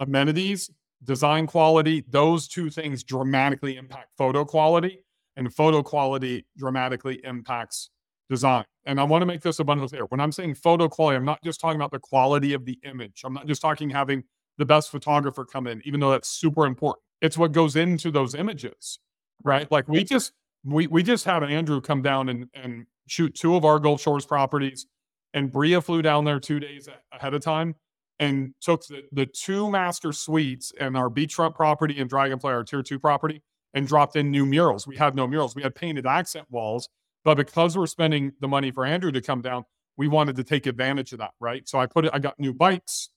amenities, 0.00 0.70
design 1.04 1.46
quality, 1.46 2.04
those 2.08 2.48
two 2.48 2.70
things 2.70 3.04
dramatically 3.04 3.76
impact 3.76 4.10
photo 4.16 4.44
quality 4.44 5.00
and 5.36 5.52
photo 5.54 5.82
quality 5.82 6.46
dramatically 6.56 7.20
impacts 7.24 7.90
design. 8.30 8.64
And 8.86 9.00
I 9.00 9.04
want 9.04 9.22
to 9.22 9.26
make 9.26 9.42
this 9.42 9.58
abundantly 9.58 9.96
clear. 9.96 10.06
When 10.06 10.20
I'm 10.20 10.32
saying 10.32 10.54
photo 10.54 10.88
quality, 10.88 11.16
I'm 11.16 11.24
not 11.24 11.42
just 11.42 11.60
talking 11.60 11.76
about 11.76 11.90
the 11.90 11.98
quality 11.98 12.54
of 12.54 12.64
the 12.64 12.78
image. 12.84 13.22
I'm 13.24 13.34
not 13.34 13.46
just 13.46 13.60
talking 13.60 13.90
having 13.90 14.24
the 14.58 14.66
best 14.66 14.90
photographer 14.90 15.44
come 15.44 15.66
in, 15.66 15.82
even 15.84 16.00
though 16.00 16.10
that's 16.10 16.28
super 16.28 16.66
important. 16.66 17.02
It's 17.20 17.38
what 17.38 17.52
goes 17.52 17.76
into 17.76 18.10
those 18.10 18.34
images, 18.34 18.98
right? 19.44 19.70
Like 19.70 19.88
we 19.88 20.04
just 20.04 20.32
we 20.64 20.86
we 20.86 21.02
just 21.02 21.24
had 21.24 21.42
Andrew 21.42 21.80
come 21.80 22.02
down 22.02 22.28
and 22.28 22.48
and 22.54 22.86
shoot 23.06 23.34
two 23.34 23.56
of 23.56 23.64
our 23.64 23.78
Gulf 23.78 24.00
Shores 24.00 24.26
properties, 24.26 24.86
and 25.34 25.50
Bria 25.50 25.80
flew 25.80 26.02
down 26.02 26.24
there 26.24 26.40
two 26.40 26.60
days 26.60 26.88
ahead 27.12 27.34
of 27.34 27.42
time 27.42 27.74
and 28.18 28.54
took 28.60 28.86
the, 28.86 29.02
the 29.12 29.26
two 29.26 29.70
master 29.70 30.12
suites 30.12 30.72
and 30.80 30.96
our 30.96 31.10
beachfront 31.10 31.54
property 31.54 32.00
and 32.00 32.08
Dragonfly, 32.08 32.50
our 32.50 32.64
tier 32.64 32.82
two 32.82 32.98
property, 32.98 33.42
and 33.74 33.86
dropped 33.86 34.16
in 34.16 34.30
new 34.30 34.46
murals. 34.46 34.86
We 34.86 34.96
had 34.96 35.14
no 35.14 35.26
murals. 35.26 35.54
We 35.54 35.62
had 35.62 35.74
painted 35.74 36.06
accent 36.06 36.46
walls, 36.50 36.88
but 37.24 37.36
because 37.36 37.76
we're 37.76 37.86
spending 37.86 38.32
the 38.40 38.48
money 38.48 38.70
for 38.70 38.86
Andrew 38.86 39.12
to 39.12 39.20
come 39.20 39.42
down, 39.42 39.64
we 39.96 40.08
wanted 40.08 40.36
to 40.36 40.44
take 40.44 40.66
advantage 40.66 41.12
of 41.12 41.18
that, 41.18 41.32
right? 41.40 41.68
So 41.68 41.78
I 41.78 41.86
put 41.86 42.06
it, 42.06 42.10
I 42.14 42.18
got 42.18 42.38
new 42.38 42.54
bikes. 42.54 43.10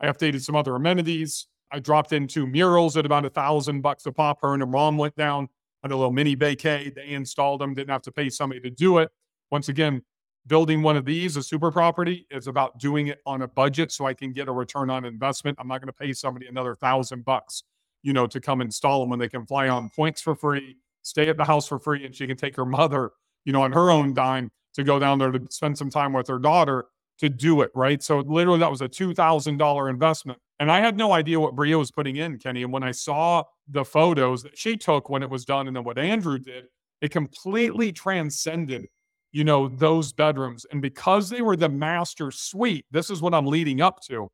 I 0.00 0.06
updated 0.06 0.42
some 0.42 0.56
other 0.56 0.74
amenities. 0.74 1.46
I 1.72 1.80
dropped 1.80 2.12
in 2.12 2.26
two 2.26 2.46
murals 2.46 2.96
at 2.96 3.06
about 3.06 3.24
a 3.24 3.30
thousand 3.30 3.80
bucks 3.80 4.06
a 4.06 4.12
pop. 4.12 4.40
Her 4.42 4.52
and 4.52 4.62
her 4.62 4.66
mom 4.66 4.96
went 4.96 5.16
down 5.16 5.48
on 5.82 5.92
a 5.92 5.96
little 5.96 6.12
mini 6.12 6.36
vacay. 6.36 6.94
They 6.94 7.08
installed 7.08 7.60
them, 7.60 7.74
didn't 7.74 7.90
have 7.90 8.02
to 8.02 8.12
pay 8.12 8.30
somebody 8.30 8.60
to 8.60 8.70
do 8.70 8.98
it. 8.98 9.10
Once 9.50 9.68
again, 9.68 10.02
building 10.46 10.82
one 10.82 10.96
of 10.96 11.04
these, 11.04 11.36
a 11.36 11.42
super 11.42 11.72
property, 11.72 12.26
is 12.30 12.46
about 12.46 12.78
doing 12.78 13.08
it 13.08 13.20
on 13.26 13.42
a 13.42 13.48
budget 13.48 13.90
so 13.90 14.06
I 14.06 14.14
can 14.14 14.32
get 14.32 14.48
a 14.48 14.52
return 14.52 14.90
on 14.90 15.04
investment. 15.04 15.58
I'm 15.60 15.68
not 15.68 15.80
going 15.80 15.92
to 15.92 15.92
pay 15.92 16.12
somebody 16.12 16.46
another 16.46 16.74
thousand 16.74 17.24
bucks 17.24 17.64
you 18.06 18.12
know, 18.12 18.24
to 18.24 18.40
come 18.40 18.60
install 18.60 19.00
them 19.00 19.10
when 19.10 19.18
they 19.18 19.28
can 19.28 19.44
fly 19.44 19.68
on 19.68 19.90
points 19.90 20.20
for 20.20 20.36
free, 20.36 20.76
stay 21.02 21.28
at 21.28 21.36
the 21.36 21.44
house 21.44 21.66
for 21.66 21.76
free, 21.76 22.06
and 22.06 22.14
she 22.14 22.24
can 22.24 22.36
take 22.36 22.54
her 22.54 22.64
mother, 22.64 23.10
you 23.44 23.52
know, 23.52 23.62
on 23.62 23.72
her 23.72 23.90
own 23.90 24.14
dime 24.14 24.48
to 24.74 24.84
go 24.84 25.00
down 25.00 25.18
there 25.18 25.32
to 25.32 25.40
spend 25.50 25.76
some 25.76 25.90
time 25.90 26.12
with 26.12 26.28
her 26.28 26.38
daughter 26.38 26.84
to 27.18 27.28
do 27.28 27.62
it, 27.62 27.70
right? 27.74 28.02
So 28.02 28.20
literally 28.20 28.58
that 28.60 28.70
was 28.70 28.82
a 28.82 28.88
$2,000 28.88 29.90
investment. 29.90 30.38
And 30.58 30.70
I 30.70 30.80
had 30.80 30.96
no 30.96 31.12
idea 31.12 31.40
what 31.40 31.54
Bria 31.54 31.78
was 31.78 31.90
putting 31.90 32.16
in, 32.16 32.38
Kenny. 32.38 32.62
And 32.62 32.72
when 32.72 32.82
I 32.82 32.90
saw 32.90 33.44
the 33.68 33.84
photos 33.84 34.42
that 34.42 34.56
she 34.56 34.76
took 34.76 35.08
when 35.08 35.22
it 35.22 35.30
was 35.30 35.44
done 35.44 35.66
and 35.66 35.76
then 35.76 35.84
what 35.84 35.98
Andrew 35.98 36.38
did, 36.38 36.66
it 37.00 37.10
completely 37.10 37.92
transcended, 37.92 38.86
you 39.32 39.44
know, 39.44 39.68
those 39.68 40.12
bedrooms. 40.12 40.66
And 40.70 40.80
because 40.80 41.28
they 41.28 41.42
were 41.42 41.56
the 41.56 41.68
master 41.68 42.30
suite, 42.30 42.86
this 42.90 43.10
is 43.10 43.20
what 43.20 43.34
I'm 43.34 43.46
leading 43.46 43.80
up 43.80 44.00
to. 44.04 44.28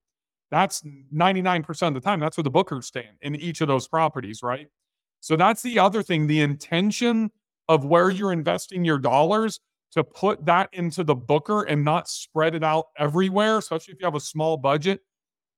That's 0.51 0.83
99% 1.15 1.89
of 1.89 1.95
the 1.95 2.01
time. 2.01 2.21
That's 2.21 2.37
where 2.37 2.45
the 2.45 2.51
bookers 2.51 2.85
stand 2.85 3.17
in 3.23 3.35
each 3.37 3.61
of 3.61 3.69
those 3.69 3.89
properties, 3.89 4.43
right? 4.43 4.69
So 5.21 5.35
that's 5.35 5.63
the 5.63 5.79
other 5.79 6.03
thing. 6.03 6.27
The 6.27 6.41
intention 6.41 7.31
of 7.69 7.85
where 7.85 8.11
you're 8.11 8.33
investing 8.33 8.85
your 8.85 8.99
dollars 8.99 9.61
to 9.93 10.03
put 10.03 10.45
that 10.47 10.69
into 10.73 11.05
the 11.05 11.15
booker 11.15 11.63
and 11.63 11.85
not 11.85 12.09
spread 12.09 12.55
it 12.55 12.65
out 12.65 12.87
everywhere, 12.99 13.59
especially 13.59 13.93
if 13.93 14.01
you 14.01 14.07
have 14.07 14.15
a 14.15 14.21
small 14.21 14.57
budget, 14.57 15.01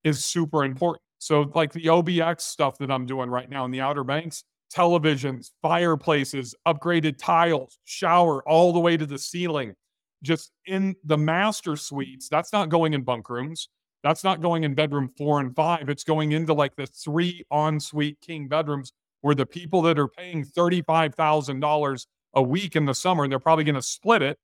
is 0.02 0.24
super 0.24 0.64
important. 0.64 1.02
So, 1.18 1.50
like 1.54 1.72
the 1.72 1.86
OBX 1.86 2.40
stuff 2.42 2.76
that 2.78 2.90
I'm 2.90 3.06
doing 3.06 3.30
right 3.30 3.48
now 3.48 3.64
in 3.64 3.70
the 3.70 3.80
Outer 3.80 4.04
Banks, 4.04 4.44
televisions, 4.74 5.50
fireplaces, 5.62 6.54
upgraded 6.66 7.16
tiles, 7.16 7.78
shower 7.84 8.46
all 8.48 8.72
the 8.72 8.80
way 8.80 8.96
to 8.96 9.06
the 9.06 9.18
ceiling, 9.18 9.74
just 10.22 10.50
in 10.66 10.96
the 11.04 11.16
master 11.16 11.76
suites. 11.76 12.28
That's 12.28 12.52
not 12.52 12.68
going 12.68 12.92
in 12.92 13.02
bunk 13.02 13.30
rooms. 13.30 13.68
That's 14.02 14.22
not 14.22 14.42
going 14.42 14.64
in 14.64 14.74
bedroom 14.74 15.10
four 15.16 15.40
and 15.40 15.54
five. 15.56 15.88
It's 15.88 16.04
going 16.04 16.32
into 16.32 16.52
like 16.52 16.76
the 16.76 16.86
three 16.86 17.42
ensuite 17.50 18.20
king 18.20 18.48
bedrooms 18.48 18.92
where 19.22 19.34
the 19.34 19.46
people 19.46 19.80
that 19.82 19.98
are 19.98 20.08
paying 20.08 20.44
$35,000 20.44 22.06
a 22.34 22.42
week 22.42 22.76
in 22.76 22.84
the 22.84 22.94
summer, 22.94 23.24
and 23.24 23.32
they're 23.32 23.38
probably 23.38 23.64
going 23.64 23.74
to 23.74 23.82
split 23.82 24.22
it, 24.22 24.38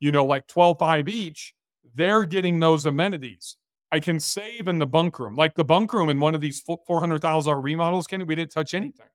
you 0.00 0.12
know, 0.12 0.24
like 0.24 0.46
12 0.46 0.78
5 0.78 1.08
each, 1.08 1.54
they're 1.94 2.24
getting 2.24 2.60
those 2.60 2.86
amenities. 2.86 3.56
I 3.90 4.00
can 4.00 4.18
save 4.18 4.68
in 4.68 4.78
the 4.78 4.86
bunk 4.86 5.18
room. 5.18 5.36
Like 5.36 5.54
the 5.54 5.64
bunk 5.64 5.92
room 5.92 6.08
in 6.08 6.18
one 6.18 6.34
of 6.34 6.40
these 6.40 6.62
$400,000 6.62 7.62
remodels, 7.62 8.06
Kenny, 8.06 8.24
we 8.24 8.34
didn't 8.34 8.52
touch 8.52 8.72
anything 8.72 9.06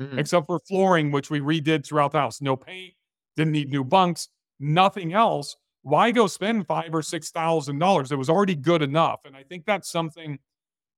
mm-hmm. 0.00 0.18
except 0.18 0.46
for 0.46 0.60
flooring, 0.60 1.10
which 1.10 1.30
we 1.30 1.40
redid 1.40 1.84
throughout 1.84 2.12
the 2.12 2.20
house. 2.20 2.40
No 2.40 2.56
paint, 2.56 2.94
didn't 3.36 3.52
need 3.52 3.70
new 3.70 3.82
bunks, 3.82 4.28
nothing 4.60 5.12
else 5.12 5.56
why 5.82 6.12
go 6.12 6.26
spend 6.26 6.66
five 6.66 6.94
or 6.94 7.02
six 7.02 7.30
thousand 7.30 7.78
dollars? 7.78 8.12
It 8.12 8.18
was 8.18 8.30
already 8.30 8.54
good 8.54 8.82
enough. 8.82 9.20
And 9.24 9.36
I 9.36 9.42
think 9.42 9.66
that's 9.66 9.90
something 9.90 10.38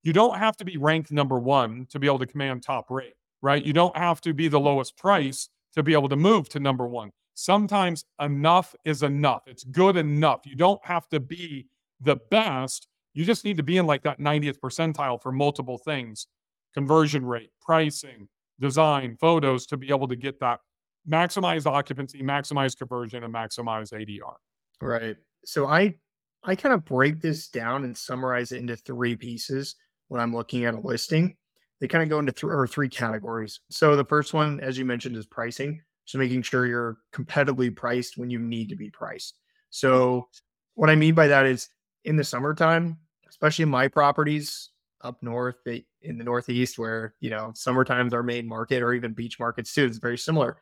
you 0.03 0.13
don't 0.13 0.39
have 0.39 0.57
to 0.59 0.65
be 0.65 0.77
ranked 0.77 1.11
number 1.11 1.39
one 1.39 1.87
to 1.91 1.99
be 1.99 2.07
able 2.07 2.19
to 2.21 2.27
command 2.27 2.63
top 2.63 2.91
rate, 2.91 3.15
right? 3.41 3.65
You 3.65 3.73
don't 3.73 3.97
have 3.97 4.21
to 4.23 4.35
be 4.35 4.49
the 4.49 4.61
lowest 4.61 4.97
price 4.97 5.49
to 5.75 5.83
be 5.83 5.93
able 5.93 6.09
to 6.09 6.17
move 6.17 6.49
to 6.51 6.61
number 6.61 6.87
one. 6.87 7.11
Sometimes 7.35 8.05
enough 8.21 8.75
is 8.85 9.03
enough. 9.03 9.43
It's 9.47 9.65
good 9.65 9.97
enough. 9.97 10.41
You 10.45 10.57
don't 10.57 10.85
have 10.85 11.09
to 11.09 11.21
be 11.21 11.67
the 12.01 12.17
best. 12.31 12.87
You 13.13 13.25
just 13.25 13.45
need 13.45 13.57
to 13.57 13.63
be 13.63 13.77
in 13.77 13.87
like 13.87 14.03
that 14.03 14.21
90th 14.21 14.59
percentile 14.61 15.21
for 15.21 15.33
multiple 15.33 15.79
things 15.79 16.29
conversion 16.75 17.25
rate, 17.25 17.51
pricing, 17.63 18.29
design, 18.61 19.17
photos 19.21 19.67
to 19.67 19.77
be 19.77 19.89
able 19.91 20.09
to 20.09 20.17
get 20.17 20.41
that 20.41 20.61
maximize 21.09 21.67
occupancy, 21.67 22.23
maximize 22.23 22.77
conversion, 22.77 23.23
and 23.23 23.33
maximize 23.33 23.93
ADR. 23.93 24.35
Right. 24.81 25.17
So 25.45 25.67
I 25.67 25.95
I 26.43 26.55
kind 26.55 26.75
of 26.75 26.85
break 26.85 27.21
this 27.21 27.49
down 27.49 27.85
and 27.85 27.97
summarize 27.97 28.53
it 28.53 28.59
into 28.59 28.77
three 28.77 29.17
pieces 29.17 29.77
when 30.09 30.21
I'm 30.21 30.35
looking 30.35 30.65
at 30.65 30.75
a 30.75 30.81
listing. 30.81 31.37
They 31.85 31.89
kind 31.89 32.03
of 32.03 32.09
go 32.09 32.19
into 32.19 32.33
th- 32.33 32.51
or 32.51 32.67
three 32.67 32.89
categories. 32.89 33.61
So 33.69 33.95
the 33.95 34.07
first 34.07 34.33
one, 34.33 34.59
as 34.61 34.79
you 34.79 34.87
mentioned, 34.87 35.19
is 35.19 35.27
pricing. 35.27 35.83
So 36.07 36.17
making 36.17 36.41
sure 36.41 36.65
you're 36.65 36.97
competitively 37.13 37.77
priced 37.77 38.17
when 38.17 38.31
you 38.31 38.39
need 38.39 38.71
to 38.71 38.75
be 38.75 38.89
priced. 38.89 39.39
So 39.69 40.29
what 40.77 40.89
I 40.89 40.95
mean 40.95 41.15
by 41.15 41.27
that 41.27 41.45
is 41.45 41.69
in 42.05 42.17
the 42.17 42.25
summertime, 42.25 42.97
especially 43.29 43.65
in 43.65 43.69
my 43.69 43.89
properties 43.89 44.71
up 45.03 45.23
north 45.23 45.57
eh, 45.67 45.81
in 46.01 46.17
the 46.17 46.25
northeast 46.25 46.79
where 46.79 47.13
you 47.21 47.29
know 47.29 47.53
summertime's 47.55 48.15
our 48.15 48.23
main 48.23 48.49
market 48.49 48.83
or 48.83 48.95
even 48.95 49.13
beach 49.13 49.39
markets 49.39 49.75
too 49.75 49.85
it's 49.85 49.99
very 49.99 50.17
similar 50.17 50.57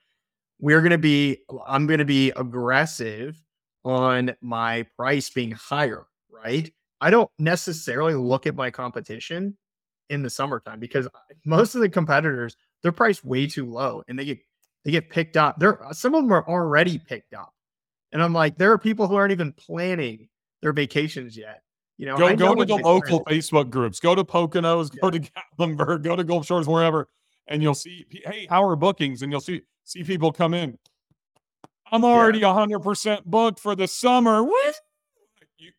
we're 0.59 0.81
going 0.81 0.91
to 0.91 0.99
be 0.99 1.39
i'm 1.69 1.87
going 1.87 2.01
to 2.01 2.05
be 2.05 2.33
aggressive 2.35 3.41
on 3.85 4.35
my 4.41 4.85
price 4.97 5.31
being 5.31 5.53
higher, 5.53 6.07
right? 6.29 6.73
I 7.01 7.11
don't 7.11 7.31
necessarily 7.39 8.15
look 8.15 8.47
at 8.47 8.55
my 8.55 8.71
competition 8.71 9.57
in 10.13 10.23
the 10.23 10.31
summertime 10.31 10.79
because 10.79 11.07
uh, 11.07 11.11
most 11.45 11.75
of 11.75 11.81
the 11.81 11.89
competitors 11.89 12.57
they're 12.83 12.93
priced 12.93 13.25
way 13.25 13.47
too 13.47 13.67
low 13.67 14.03
and 14.07 14.19
they 14.19 14.25
get 14.25 14.39
they 14.85 14.91
get 14.91 15.11
picked 15.11 15.37
up. 15.37 15.59
There 15.59 15.83
uh, 15.85 15.93
some 15.93 16.15
of 16.15 16.23
them 16.23 16.33
are 16.33 16.47
already 16.47 16.99
picked 16.99 17.35
up. 17.35 17.53
And 18.13 18.23
I'm 18.23 18.35
like, 18.35 18.59
there 18.59 18.71
are 18.73 18.79
people 18.79 19.09
who 19.09 19.15
aren't 19.15 19.33
even 19.33 19.53
planning 19.53 20.29
their 20.61 20.75
vacations 20.75 21.37
yet. 21.37 21.63
You 21.97 22.07
know, 22.07 22.17
go, 22.17 22.35
go 22.37 22.55
to 22.55 22.65
the 22.65 22.77
local 22.77 23.25
Facebook 23.25 23.71
groups, 23.71 24.01
go 24.01 24.15
to 24.15 24.23
Poconos, 24.23 24.91
go 25.01 25.11
to 25.11 25.21
Gatlinburg, 25.21 26.03
go 26.03 26.17
to 26.17 26.25
Gulf 26.25 26.47
Shores, 26.47 26.67
wherever, 26.67 27.09
and 27.47 27.63
you'll 27.63 27.75
see, 27.75 28.07
hey, 28.25 28.47
how 28.51 28.65
are 28.65 28.77
bookings? 28.77 29.23
And 29.23 29.33
you'll 29.33 29.41
see 29.41 29.63
see 29.85 30.05
people 30.05 30.33
come 30.33 30.53
in. 30.53 30.79
I'm 31.91 32.05
already 32.05 32.41
yeah. 32.41 32.47
100% 32.47 33.25
booked 33.25 33.61
for 33.61 33.77
the 33.77 33.87
summer. 33.87 34.43
What? 34.43 34.75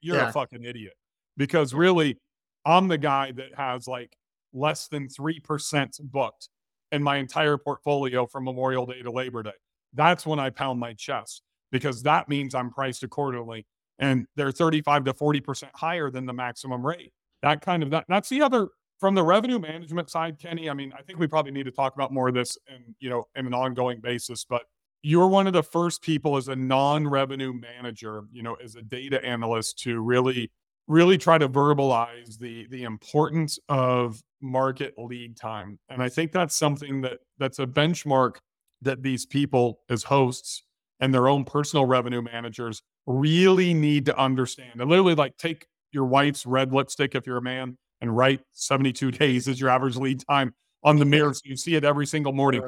You, 0.01 0.13
are 0.13 0.17
yeah. 0.17 0.29
a 0.29 0.31
fucking 0.31 0.63
idiot. 0.63 0.93
Because 1.35 1.73
really, 1.73 2.19
I'm 2.65 2.87
the 2.87 2.97
guy 2.97 3.31
that 3.31 3.55
has 3.57 3.87
like 3.87 4.15
less 4.53 4.87
than 4.87 5.07
3% 5.07 5.99
booked 6.03 6.49
in 6.91 7.01
my 7.01 7.17
entire 7.17 7.57
portfolio 7.57 8.25
from 8.27 8.45
Memorial 8.45 8.85
Day 8.85 9.01
to 9.01 9.11
Labor 9.11 9.43
Day. 9.43 9.51
That's 9.93 10.25
when 10.25 10.39
I 10.39 10.49
pound 10.49 10.79
my 10.79 10.93
chest 10.93 11.41
because 11.71 12.03
that 12.03 12.29
means 12.29 12.55
I'm 12.55 12.69
priced 12.69 13.03
accordingly. 13.03 13.65
And 13.99 14.27
they're 14.35 14.51
35 14.51 15.05
to 15.05 15.13
40% 15.13 15.69
higher 15.73 16.09
than 16.09 16.25
the 16.25 16.33
maximum 16.33 16.85
rate. 16.85 17.13
That 17.41 17.61
kind 17.61 17.83
of 17.83 17.89
that 17.91 18.05
that's 18.07 18.29
the 18.29 18.41
other 18.41 18.69
from 18.99 19.15
the 19.15 19.23
revenue 19.23 19.59
management 19.59 20.09
side, 20.09 20.39
Kenny. 20.39 20.69
I 20.69 20.73
mean, 20.73 20.93
I 20.97 21.01
think 21.01 21.19
we 21.19 21.27
probably 21.27 21.51
need 21.51 21.65
to 21.65 21.71
talk 21.71 21.93
about 21.93 22.13
more 22.13 22.29
of 22.29 22.33
this 22.33 22.57
and 22.67 22.95
you 22.99 23.09
know 23.09 23.25
in 23.35 23.45
an 23.45 23.53
ongoing 23.53 23.99
basis, 23.99 24.45
but 24.45 24.63
you're 25.03 25.27
one 25.27 25.45
of 25.45 25.53
the 25.53 25.61
first 25.61 26.01
people 26.01 26.37
as 26.37 26.47
a 26.47 26.55
non-revenue 26.55 27.53
manager, 27.53 28.23
you 28.31 28.41
know, 28.41 28.55
as 28.63 28.75
a 28.75 28.81
data 28.81 29.23
analyst 29.23 29.77
to 29.79 29.99
really 29.99 30.49
really 30.87 31.17
try 31.17 31.37
to 31.37 31.47
verbalize 31.47 32.37
the 32.39 32.67
the 32.67 32.83
importance 32.83 33.59
of 33.69 34.21
market 34.41 34.93
lead 34.97 35.37
time. 35.37 35.79
And 35.89 36.03
I 36.03 36.09
think 36.09 36.31
that's 36.31 36.55
something 36.55 37.01
that 37.01 37.19
that's 37.37 37.59
a 37.59 37.65
benchmark 37.65 38.37
that 38.81 39.01
these 39.01 39.25
people 39.25 39.79
as 39.89 40.03
hosts 40.03 40.63
and 40.99 41.13
their 41.13 41.27
own 41.27 41.45
personal 41.45 41.85
revenue 41.85 42.21
managers 42.21 42.81
really 43.05 43.73
need 43.73 44.05
to 44.05 44.17
understand. 44.17 44.81
And 44.81 44.89
literally 44.89 45.15
like 45.15 45.37
take 45.37 45.65
your 45.91 46.05
wife's 46.05 46.45
red 46.45 46.73
lipstick 46.73 47.15
if 47.15 47.25
you're 47.25 47.37
a 47.37 47.41
man 47.41 47.77
and 48.01 48.15
write 48.15 48.41
72 48.53 49.11
days 49.11 49.47
as 49.47 49.59
your 49.59 49.69
average 49.69 49.95
lead 49.95 50.21
time 50.27 50.53
on 50.83 50.97
the 50.97 51.05
mirror 51.05 51.33
so 51.33 51.41
you 51.45 51.55
see 51.55 51.75
it 51.75 51.85
every 51.85 52.05
single 52.05 52.33
morning 52.33 52.61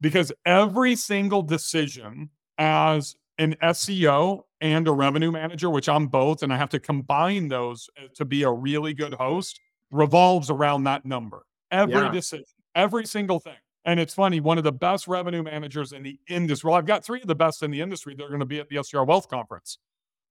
because 0.00 0.32
every 0.44 0.94
single 0.94 1.40
decision 1.42 2.28
as 2.58 3.14
an 3.38 3.56
SEO 3.62 4.42
and 4.62 4.86
a 4.86 4.92
revenue 4.92 5.32
manager, 5.32 5.68
which 5.68 5.88
I'm 5.88 6.06
both, 6.06 6.42
and 6.42 6.52
I 6.52 6.56
have 6.56 6.70
to 6.70 6.78
combine 6.78 7.48
those 7.48 7.90
uh, 7.98 8.06
to 8.14 8.24
be 8.24 8.44
a 8.44 8.50
really 8.50 8.94
good 8.94 9.12
host, 9.12 9.60
revolves 9.90 10.48
around 10.48 10.84
that 10.84 11.04
number. 11.04 11.42
Every 11.72 11.94
yeah. 11.94 12.12
decision, 12.12 12.46
every 12.74 13.04
single 13.04 13.40
thing. 13.40 13.56
And 13.84 13.98
it's 13.98 14.14
funny, 14.14 14.38
one 14.38 14.58
of 14.58 14.64
the 14.64 14.72
best 14.72 15.08
revenue 15.08 15.42
managers 15.42 15.92
in 15.92 16.04
the 16.04 16.16
industry. 16.28 16.68
Well, 16.68 16.78
I've 16.78 16.86
got 16.86 17.04
three 17.04 17.20
of 17.20 17.26
the 17.26 17.34
best 17.34 17.64
in 17.64 17.72
the 17.72 17.80
industry. 17.80 18.14
They're 18.14 18.28
going 18.28 18.38
to 18.38 18.46
be 18.46 18.60
at 18.60 18.68
the 18.68 18.80
STR 18.82 19.02
Wealth 19.02 19.28
Conference. 19.28 19.78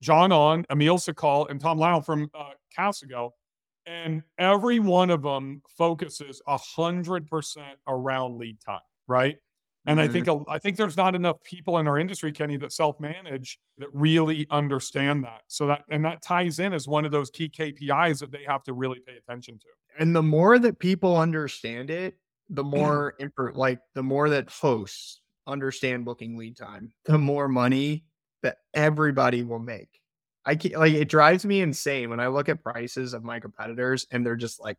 John 0.02 0.32
On, 0.32 0.66
Emil 0.70 0.98
Sakal, 0.98 1.50
and 1.50 1.60
Tom 1.60 1.78
Lyle 1.78 2.02
from 2.02 2.32
uh, 2.34 2.52
Casago. 2.76 3.32
And 3.86 4.24
every 4.38 4.80
one 4.80 5.10
of 5.10 5.24
them 5.24 5.62
focuses 5.68 6.42
100% 6.48 7.58
around 7.88 8.38
lead 8.38 8.62
time, 8.66 8.80
right? 9.08 9.36
And 9.86 10.00
mm-hmm. 10.00 10.10
I 10.10 10.14
think 10.14 10.46
I 10.48 10.60
think 10.60 10.78
there's 10.78 10.98
not 10.98 11.16
enough 11.16 11.44
people 11.44 11.80
in 11.80 11.88
our 11.88 11.98
industry, 11.98 12.32
Kenny, 12.32 12.58
that 12.58 12.72
self-manage 12.72 13.60
that 13.80 13.88
really 13.94 14.46
understand 14.52 15.24
that. 15.24 15.42
So 15.48 15.68
that 15.68 15.84
and 15.90 16.06
that 16.06 16.22
ties 16.22 16.60
in 16.60 16.74
as 16.74 16.88
one 16.88 17.04
of 17.04 17.12
those 17.12 17.32
key 17.32 17.50
KPIs 17.50 18.20
that 18.20 18.32
they 18.32 18.44
have 18.48 18.64
to 18.64 18.74
really 18.74 19.00
pay 19.00 19.14
attention 19.18 19.58
to. 19.60 19.68
And 20.00 20.16
the 20.16 20.22
more 20.22 20.60
that 20.60 20.80
people 20.80 21.18
understand 21.18 21.90
it, 21.90 22.16
the 22.50 22.64
more 22.64 23.16
imper- 23.22 23.56
like 23.56 23.80
the 23.96 24.04
more 24.04 24.30
that 24.30 24.50
hosts 24.50 25.22
understand 25.48 26.06
booking 26.06 26.38
lead 26.38 26.58
time, 26.58 26.92
the 27.06 27.18
more 27.18 27.48
money 27.48 28.06
that 28.44 28.58
everybody 28.74 29.44
will 29.44 29.60
make. 29.60 29.90
I 30.46 30.56
can't, 30.56 30.76
like 30.76 30.94
it 30.94 31.10
drives 31.10 31.46
me 31.46 31.62
insane 31.62 32.10
when 32.10 32.20
I 32.20 32.28
look 32.28 32.50
at 32.50 32.64
prices 32.64 33.14
of 33.14 33.24
my 33.24 33.40
competitors 33.40 34.06
and 34.12 34.26
they're 34.26 34.36
just 34.36 34.60
like 34.60 34.78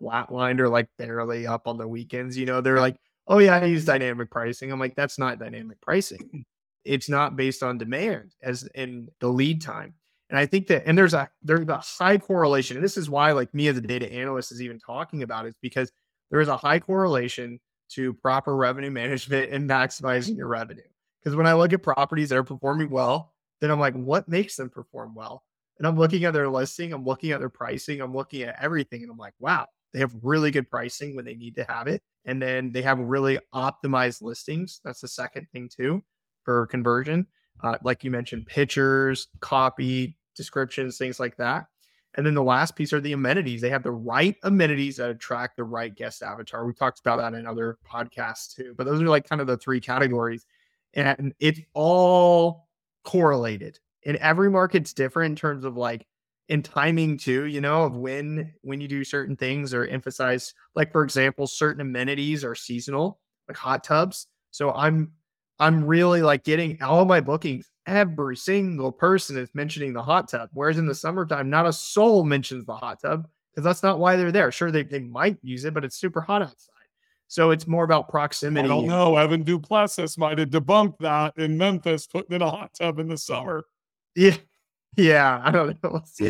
flatlined 0.00 0.60
or 0.60 0.68
like 0.68 0.88
barely 0.98 1.46
up 1.46 1.66
on 1.66 1.78
the 1.78 1.88
weekends. 1.88 2.36
You 2.36 2.46
know, 2.46 2.60
they're 2.60 2.80
like 2.80 2.96
oh 3.32 3.38
yeah, 3.38 3.56
I 3.56 3.64
use 3.64 3.86
dynamic 3.86 4.30
pricing. 4.30 4.70
I'm 4.70 4.78
like, 4.78 4.94
that's 4.94 5.18
not 5.18 5.38
dynamic 5.38 5.80
pricing. 5.80 6.44
It's 6.84 7.08
not 7.08 7.34
based 7.34 7.62
on 7.62 7.78
demand 7.78 8.34
as 8.42 8.68
in 8.74 9.08
the 9.20 9.28
lead 9.28 9.62
time. 9.62 9.94
And 10.28 10.38
I 10.38 10.44
think 10.46 10.66
that, 10.66 10.82
and 10.86 10.96
there's 10.96 11.14
a 11.14 11.30
there's 11.42 11.66
a 11.66 11.78
high 11.78 12.18
correlation. 12.18 12.76
And 12.76 12.84
this 12.84 12.98
is 12.98 13.08
why, 13.08 13.32
like 13.32 13.52
me 13.54 13.68
as 13.68 13.76
a 13.78 13.80
data 13.80 14.12
analyst 14.12 14.52
is 14.52 14.60
even 14.60 14.78
talking 14.78 15.22
about 15.22 15.46
it, 15.46 15.54
because 15.62 15.90
there 16.30 16.40
is 16.40 16.48
a 16.48 16.56
high 16.56 16.78
correlation 16.78 17.58
to 17.92 18.12
proper 18.12 18.54
revenue 18.54 18.90
management 18.90 19.50
and 19.50 19.68
maximizing 19.68 20.36
your 20.36 20.48
revenue. 20.48 20.82
Because 21.22 21.34
when 21.34 21.46
I 21.46 21.54
look 21.54 21.72
at 21.72 21.82
properties 21.82 22.28
that 22.28 22.38
are 22.38 22.44
performing 22.44 22.90
well, 22.90 23.32
then 23.60 23.70
I'm 23.70 23.80
like, 23.80 23.94
what 23.94 24.28
makes 24.28 24.56
them 24.56 24.68
perform 24.68 25.14
well? 25.14 25.42
And 25.78 25.86
I'm 25.86 25.98
looking 25.98 26.24
at 26.24 26.34
their 26.34 26.48
listing, 26.48 26.92
I'm 26.92 27.04
looking 27.04 27.32
at 27.32 27.40
their 27.40 27.48
pricing, 27.48 28.00
I'm 28.02 28.14
looking 28.14 28.42
at 28.42 28.56
everything, 28.60 29.02
and 29.02 29.10
I'm 29.10 29.18
like, 29.18 29.34
wow, 29.38 29.66
they 29.92 30.00
have 30.00 30.12
really 30.22 30.50
good 30.50 30.70
pricing 30.70 31.16
when 31.16 31.24
they 31.24 31.34
need 31.34 31.56
to 31.56 31.64
have 31.64 31.86
it. 31.86 32.02
And 32.24 32.40
then 32.40 32.72
they 32.72 32.82
have 32.82 32.98
really 32.98 33.38
optimized 33.54 34.22
listings. 34.22 34.80
That's 34.84 35.00
the 35.00 35.08
second 35.08 35.48
thing, 35.52 35.68
too, 35.68 36.02
for 36.44 36.66
conversion. 36.66 37.26
Uh, 37.62 37.76
like 37.82 38.04
you 38.04 38.10
mentioned, 38.10 38.46
pictures, 38.46 39.28
copy, 39.40 40.16
descriptions, 40.34 40.98
things 40.98 41.20
like 41.20 41.36
that. 41.36 41.66
And 42.14 42.26
then 42.26 42.34
the 42.34 42.42
last 42.42 42.76
piece 42.76 42.92
are 42.92 43.00
the 43.00 43.12
amenities. 43.12 43.60
They 43.60 43.70
have 43.70 43.82
the 43.82 43.90
right 43.90 44.36
amenities 44.42 44.96
that 44.96 45.10
attract 45.10 45.56
the 45.56 45.64
right 45.64 45.94
guest 45.94 46.22
avatar. 46.22 46.66
We 46.66 46.74
talked 46.74 47.00
about 47.00 47.18
that 47.18 47.34
in 47.34 47.46
other 47.46 47.78
podcasts 47.90 48.54
too, 48.54 48.74
but 48.76 48.84
those 48.84 49.00
are 49.00 49.08
like 49.08 49.28
kind 49.28 49.40
of 49.40 49.46
the 49.46 49.56
three 49.56 49.80
categories. 49.80 50.44
And 50.94 51.32
it's 51.40 51.60
all 51.72 52.68
correlated. 53.04 53.78
And 54.04 54.16
every 54.18 54.50
market's 54.50 54.92
different 54.92 55.32
in 55.32 55.36
terms 55.36 55.64
of 55.64 55.76
like 55.76 56.06
and 56.48 56.64
timing 56.64 57.18
too, 57.18 57.44
you 57.46 57.60
know, 57.60 57.84
of 57.84 57.96
when 57.96 58.52
when 58.62 58.80
you 58.80 58.88
do 58.88 59.04
certain 59.04 59.36
things 59.36 59.72
or 59.72 59.84
emphasize 59.84 60.54
like 60.74 60.92
for 60.92 61.04
example, 61.04 61.46
certain 61.46 61.80
amenities 61.80 62.44
are 62.44 62.54
seasonal, 62.54 63.20
like 63.48 63.56
hot 63.56 63.84
tubs. 63.84 64.26
So 64.50 64.72
I'm 64.72 65.12
I'm 65.58 65.84
really 65.84 66.22
like 66.22 66.44
getting 66.44 66.82
all 66.82 67.04
my 67.04 67.20
bookings. 67.20 67.70
Every 67.86 68.36
single 68.36 68.92
person 68.92 69.36
is 69.36 69.48
mentioning 69.54 69.92
the 69.92 70.02
hot 70.02 70.28
tub. 70.28 70.50
Whereas 70.52 70.78
in 70.78 70.86
the 70.86 70.94
summertime, 70.94 71.50
not 71.50 71.66
a 71.66 71.72
soul 71.72 72.24
mentions 72.24 72.64
the 72.64 72.74
hot 72.74 73.00
tub 73.00 73.28
because 73.50 73.64
that's 73.64 73.82
not 73.82 73.98
why 73.98 74.16
they're 74.16 74.32
there. 74.32 74.50
Sure, 74.52 74.70
they, 74.70 74.82
they 74.82 75.00
might 75.00 75.38
use 75.42 75.64
it, 75.64 75.74
but 75.74 75.84
it's 75.84 75.96
super 75.96 76.20
hot 76.20 76.42
outside. 76.42 76.72
So 77.28 77.50
it's 77.50 77.66
more 77.66 77.84
about 77.84 78.08
proximity. 78.08 78.66
I 78.66 78.68
don't 78.68 78.86
know. 78.86 79.16
Evan 79.16 79.42
Duplessis 79.42 80.18
might 80.18 80.38
have 80.38 80.50
debunked 80.50 80.98
that 80.98 81.36
in 81.38 81.56
Memphis, 81.56 82.06
putting 82.06 82.36
in 82.36 82.42
a 82.42 82.50
hot 82.50 82.74
tub 82.74 82.98
in 82.98 83.08
the 83.08 83.16
summer. 83.16 83.64
Yeah. 84.14 84.36
Yeah. 84.96 85.40
I 85.44 85.50
don't 85.50 85.82
know. 85.82 86.02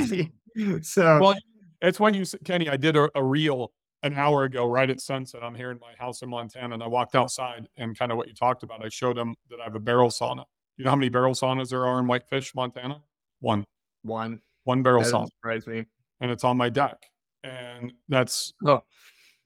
We'll. 0.54 0.82
So, 0.82 1.18
well, 1.20 1.34
it's 1.80 1.98
when 1.98 2.12
you, 2.14 2.24
Kenny, 2.44 2.68
I 2.68 2.76
did 2.76 2.94
a, 2.96 3.08
a 3.14 3.24
reel 3.24 3.72
an 4.02 4.14
hour 4.14 4.44
ago, 4.44 4.66
right 4.66 4.90
at 4.90 5.00
sunset. 5.00 5.42
I'm 5.42 5.54
here 5.54 5.70
in 5.70 5.78
my 5.80 5.92
house 5.98 6.20
in 6.22 6.28
Montana, 6.28 6.74
and 6.74 6.82
I 6.82 6.86
walked 6.88 7.14
outside 7.14 7.68
and 7.78 7.98
kind 7.98 8.12
of 8.12 8.18
what 8.18 8.28
you 8.28 8.34
talked 8.34 8.62
about. 8.62 8.84
I 8.84 8.88
showed 8.90 9.16
them 9.16 9.34
that 9.48 9.60
I 9.60 9.64
have 9.64 9.74
a 9.76 9.80
barrel 9.80 10.10
sauna. 10.10 10.44
You 10.76 10.84
know 10.84 10.90
how 10.90 10.96
many 10.96 11.08
barrel 11.08 11.32
saunas 11.34 11.70
there 11.70 11.86
are 11.86 11.98
in 12.00 12.06
Whitefish, 12.06 12.54
Montana? 12.54 13.00
One. 13.40 13.64
One. 14.02 14.40
One 14.64 14.82
barrel 14.82 15.02
That 15.02 15.12
sauna. 15.12 15.28
surprised 15.28 15.66
me. 15.68 15.86
And 16.20 16.30
it's 16.30 16.44
on 16.44 16.56
my 16.58 16.68
deck. 16.68 16.96
And 17.44 17.92
that's 18.08 18.52
Oh, 18.66 18.82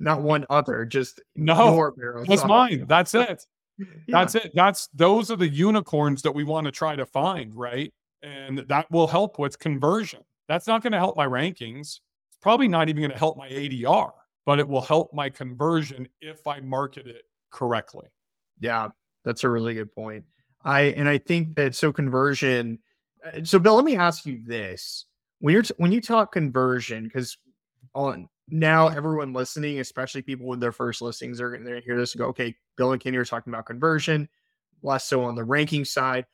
not 0.00 0.22
one 0.22 0.44
other, 0.50 0.84
just 0.84 1.20
no, 1.36 1.74
your 1.74 1.92
barrel. 1.92 2.24
that's 2.26 2.42
sauna. 2.42 2.48
mine. 2.48 2.84
That's 2.88 3.14
it. 3.14 3.44
Yeah. 3.78 3.84
That's 4.08 4.34
it. 4.34 4.52
That's 4.54 4.88
those 4.94 5.30
are 5.30 5.36
the 5.36 5.48
unicorns 5.50 6.22
that 6.22 6.32
we 6.34 6.44
want 6.44 6.64
to 6.64 6.70
try 6.72 6.96
to 6.96 7.04
find, 7.04 7.54
right? 7.54 7.92
And 8.22 8.58
that 8.68 8.90
will 8.90 9.06
help 9.06 9.38
with 9.38 9.58
conversion. 9.58 10.20
That's 10.48 10.66
not 10.66 10.82
going 10.82 10.92
to 10.92 10.98
help 10.98 11.16
my 11.16 11.26
rankings. 11.26 12.00
It's 12.28 12.38
probably 12.40 12.68
not 12.68 12.88
even 12.88 13.02
going 13.02 13.10
to 13.10 13.18
help 13.18 13.36
my 13.36 13.48
ADR, 13.48 14.12
but 14.44 14.58
it 14.58 14.68
will 14.68 14.80
help 14.80 15.12
my 15.12 15.28
conversion 15.28 16.08
if 16.20 16.46
I 16.46 16.60
market 16.60 17.06
it 17.06 17.22
correctly. 17.50 18.06
Yeah, 18.60 18.88
that's 19.24 19.44
a 19.44 19.48
really 19.50 19.74
good 19.74 19.92
point. 19.94 20.24
I 20.64 20.82
and 20.82 21.08
I 21.08 21.18
think 21.18 21.54
that 21.56 21.74
so 21.74 21.92
conversion. 21.92 22.78
uh, 23.24 23.44
So 23.44 23.58
Bill, 23.58 23.76
let 23.76 23.84
me 23.84 23.96
ask 23.96 24.26
you 24.26 24.40
this: 24.44 25.06
when 25.40 25.52
you're 25.52 25.62
t- 25.62 25.74
when 25.76 25.92
you 25.92 26.00
talk 26.00 26.32
conversion, 26.32 27.04
because 27.04 27.36
on 27.94 28.28
now 28.48 28.88
everyone 28.88 29.32
listening, 29.32 29.80
especially 29.80 30.22
people 30.22 30.46
with 30.46 30.60
their 30.60 30.72
first 30.72 31.02
listings, 31.02 31.40
are 31.40 31.50
going 31.50 31.64
to 31.64 31.80
hear 31.80 31.96
this 31.96 32.14
and 32.14 32.20
go, 32.20 32.26
"Okay, 32.28 32.54
Bill 32.76 32.92
and 32.92 33.00
Kenny 33.00 33.16
are 33.16 33.24
talking 33.24 33.52
about 33.52 33.66
conversion." 33.66 34.28
Less 34.82 35.04
so 35.04 35.24
on 35.24 35.34
the 35.34 35.44
ranking 35.44 35.84
side. 35.84 36.26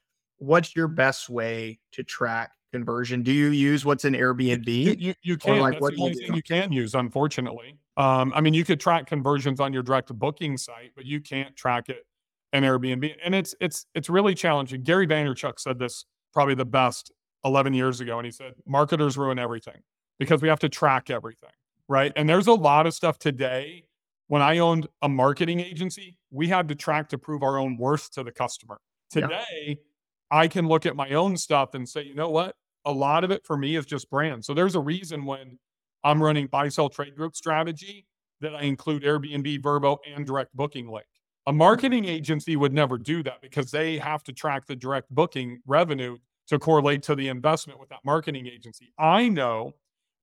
What's 0.42 0.74
your 0.74 0.88
best 0.88 1.30
way 1.30 1.78
to 1.92 2.02
track 2.02 2.50
conversion? 2.72 3.22
Do 3.22 3.30
you 3.30 3.50
use 3.50 3.84
what's 3.84 4.04
in 4.04 4.14
Airbnb? 4.14 4.66
You, 4.66 4.96
you, 4.98 5.14
you 5.22 5.36
can. 5.36 5.60
like, 5.60 5.74
That's 5.74 5.82
what 5.82 5.92
the 5.92 5.98
you 5.98 6.04
only 6.04 6.14
thing 6.16 6.34
you 6.34 6.42
can 6.42 6.72
use, 6.72 6.96
unfortunately. 6.96 7.78
Um, 7.96 8.32
I 8.34 8.40
mean, 8.40 8.52
you 8.52 8.64
could 8.64 8.80
track 8.80 9.06
conversions 9.06 9.60
on 9.60 9.72
your 9.72 9.84
direct 9.84 10.12
booking 10.12 10.56
site, 10.56 10.90
but 10.96 11.06
you 11.06 11.20
can't 11.20 11.54
track 11.54 11.88
it 11.88 12.04
in 12.52 12.64
Airbnb. 12.64 13.14
And 13.24 13.36
it's 13.36 13.54
it's 13.60 13.86
it's 13.94 14.10
really 14.10 14.34
challenging. 14.34 14.82
Gary 14.82 15.06
Vaynerchuk 15.06 15.60
said 15.60 15.78
this 15.78 16.06
probably 16.32 16.56
the 16.56 16.64
best 16.64 17.12
11 17.44 17.72
years 17.72 18.00
ago, 18.00 18.18
and 18.18 18.26
he 18.26 18.32
said 18.32 18.54
marketers 18.66 19.16
ruin 19.16 19.38
everything 19.38 19.80
because 20.18 20.42
we 20.42 20.48
have 20.48 20.58
to 20.58 20.68
track 20.68 21.08
everything, 21.08 21.50
right? 21.88 22.12
And 22.16 22.28
there's 22.28 22.48
a 22.48 22.52
lot 22.52 22.88
of 22.88 22.94
stuff 22.94 23.16
today. 23.16 23.84
When 24.26 24.42
I 24.42 24.58
owned 24.58 24.88
a 25.02 25.08
marketing 25.08 25.60
agency, 25.60 26.18
we 26.32 26.48
had 26.48 26.66
to 26.68 26.74
track 26.74 27.10
to 27.10 27.18
prove 27.18 27.44
our 27.44 27.58
own 27.58 27.76
worth 27.76 28.10
to 28.12 28.24
the 28.24 28.32
customer. 28.32 28.80
Yeah. 29.14 29.84
I 30.32 30.48
can 30.48 30.66
look 30.66 30.86
at 30.86 30.96
my 30.96 31.10
own 31.10 31.36
stuff 31.36 31.74
and 31.74 31.88
say, 31.88 32.02
you 32.02 32.14
know 32.14 32.30
what? 32.30 32.56
a 32.84 32.92
lot 32.92 33.24
of 33.24 33.30
it 33.30 33.44
for 33.44 33.56
me 33.56 33.76
is 33.76 33.86
just 33.86 34.10
brand. 34.10 34.44
So 34.44 34.54
there's 34.54 34.74
a 34.74 34.80
reason 34.80 35.24
when 35.24 35.58
I'm 36.04 36.22
running 36.22 36.46
buy 36.46 36.68
sell 36.68 36.88
trade 36.88 37.16
group 37.16 37.36
strategy 37.36 38.06
that 38.40 38.54
I 38.54 38.62
include 38.62 39.04
Airbnb, 39.04 39.60
Vrbo, 39.60 39.98
and 40.12 40.26
direct 40.26 40.54
booking 40.54 40.88
link. 40.88 41.06
A 41.46 41.52
marketing 41.52 42.04
agency 42.04 42.56
would 42.56 42.72
never 42.72 42.98
do 42.98 43.22
that 43.22 43.40
because 43.40 43.70
they 43.70 43.98
have 43.98 44.22
to 44.24 44.32
track 44.32 44.66
the 44.66 44.76
direct 44.76 45.10
booking 45.10 45.60
revenue 45.66 46.16
to 46.48 46.58
correlate 46.58 47.02
to 47.04 47.14
the 47.14 47.28
investment 47.28 47.78
with 47.78 47.88
that 47.90 48.00
marketing 48.04 48.46
agency. 48.46 48.92
I 48.98 49.28
know 49.28 49.74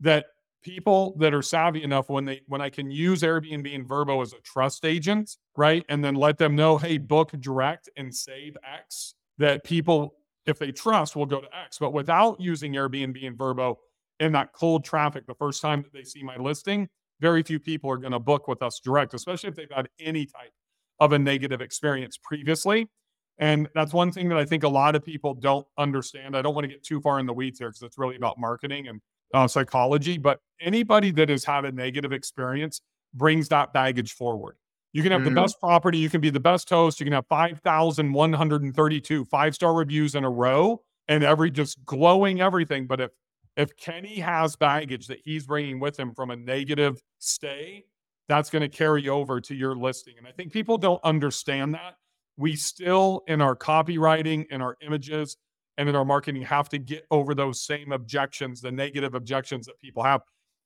that 0.02 0.28
people 0.62 1.16
that 1.20 1.34
are 1.34 1.42
savvy 1.42 1.84
enough 1.84 2.10
when 2.10 2.26
they 2.26 2.42
when 2.48 2.62
I 2.62 2.70
can 2.70 2.92
use 2.92 3.22
Airbnb 3.22 3.74
and 3.74 3.88
Vrbo 3.88 4.22
as 4.22 4.34
a 4.34 4.42
trust 4.42 4.84
agent, 4.84 5.38
right? 5.56 5.86
And 5.88 6.04
then 6.04 6.16
let 6.16 6.38
them 6.38 6.56
know, 6.56 6.78
hey, 6.78 6.98
book 6.98 7.32
direct 7.40 7.90
and 7.96 8.14
save 8.14 8.58
X, 8.64 9.16
that 9.40 9.64
people 9.64 10.14
if 10.50 10.60
they 10.60 10.72
trust, 10.72 11.16
will 11.16 11.26
go 11.26 11.40
to 11.40 11.48
X. 11.56 11.78
But 11.80 11.94
without 11.94 12.40
using 12.42 12.74
Airbnb 12.74 13.26
and 13.26 13.38
Vrbo 13.38 13.76
in 14.20 14.34
that 14.34 14.52
cold 14.52 14.84
traffic 14.84 15.26
the 15.28 15.36
first 15.36 15.62
time 15.62 15.82
that 15.84 15.94
they 15.94 16.04
see 16.04 16.24
my 16.24 16.36
listing, 16.36 16.90
very 17.22 17.44
few 17.44 17.60
people 17.60 17.90
are 17.90 17.98
going 17.98 18.12
to 18.12 18.20
book 18.20 18.48
with 18.48 18.62
us 18.62 18.82
direct, 18.84 19.14
especially 19.14 19.50
if 19.50 19.56
they've 19.56 19.72
had 19.72 19.88
any 20.00 20.26
type 20.26 20.52
of 21.00 21.14
a 21.14 21.20
negative 21.20 21.62
experience 21.62 22.18
previously. 22.18 22.90
And 23.38 23.70
that's 23.74 23.94
one 23.94 24.12
thing 24.12 24.28
that 24.30 24.38
I 24.38 24.44
think 24.44 24.64
a 24.64 24.70
lot 24.70 24.96
of 24.96 25.06
people 25.06 25.34
don't 25.34 25.66
understand. 25.78 26.36
I 26.36 26.42
don't 26.42 26.54
want 26.54 26.66
to 26.66 26.70
get 26.70 26.84
too 26.84 27.00
far 27.00 27.20
in 27.20 27.26
the 27.26 27.34
weeds 27.34 27.60
here 27.60 27.70
because 27.70 27.84
it's 27.84 27.98
really 27.98 28.18
about 28.18 28.38
marketing 28.38 28.90
and 28.90 29.02
uh, 29.34 29.48
psychology. 29.48 30.18
But 30.18 30.40
anybody 30.60 31.12
that 31.12 31.30
has 31.30 31.46
had 31.46 31.64
a 31.64 31.72
negative 31.72 32.12
experience 32.12 32.82
brings 33.14 33.48
that 33.50 33.72
baggage 33.72 34.14
forward. 34.14 34.58
You 34.94 35.04
can 35.04 35.12
have 35.12 35.22
Mhm. 35.22 35.26
the 35.26 35.32
best 35.32 35.60
property, 35.60 35.98
you 36.00 36.10
can 36.10 36.22
be 36.22 36.30
the 36.32 36.40
best 36.40 36.70
host, 36.70 37.00
you 37.00 37.06
can 37.06 37.14
have 37.14 37.28
5,132 37.28 39.26
five 39.26 39.54
star 39.56 39.74
reviews 39.76 40.16
in 40.16 40.24
a 40.24 40.30
row 40.30 40.82
and 41.08 41.24
every 41.24 41.52
just 41.52 41.84
glowing 41.86 42.42
everything. 42.42 42.88
But 42.88 43.02
if 43.02 43.12
if 43.58 43.76
Kenny 43.76 44.20
has 44.20 44.56
baggage 44.56 45.08
that 45.08 45.20
he's 45.26 45.46
bringing 45.46 45.80
with 45.80 46.00
him 46.00 46.14
from 46.14 46.32
a 46.32 46.36
negative 46.36 47.02
stay, 47.18 47.86
that's 48.28 48.50
going 48.50 48.62
to 48.62 48.70
carry 48.70 49.10
over 49.10 49.42
to 49.42 49.54
your 49.56 49.76
listing. 49.76 50.18
And 50.18 50.26
I 50.28 50.32
think 50.32 50.54
people 50.54 50.78
don't 50.78 51.02
understand 51.04 51.74
that. 51.74 51.96
We 52.38 52.56
still, 52.56 53.24
in 53.28 53.42
our 53.42 53.56
copywriting, 53.58 54.46
in 54.50 54.62
our 54.62 54.78
images, 54.82 55.36
and 55.78 55.90
in 55.90 55.96
our 55.96 56.06
marketing, 56.06 56.44
have 56.44 56.70
to 56.70 56.78
get 56.80 57.06
over 57.12 57.36
those 57.36 57.62
same 57.66 57.92
objections, 57.92 58.62
the 58.62 58.72
negative 58.72 59.14
objections 59.14 59.66
that 59.66 59.78
people 59.80 60.04
have. 60.04 60.22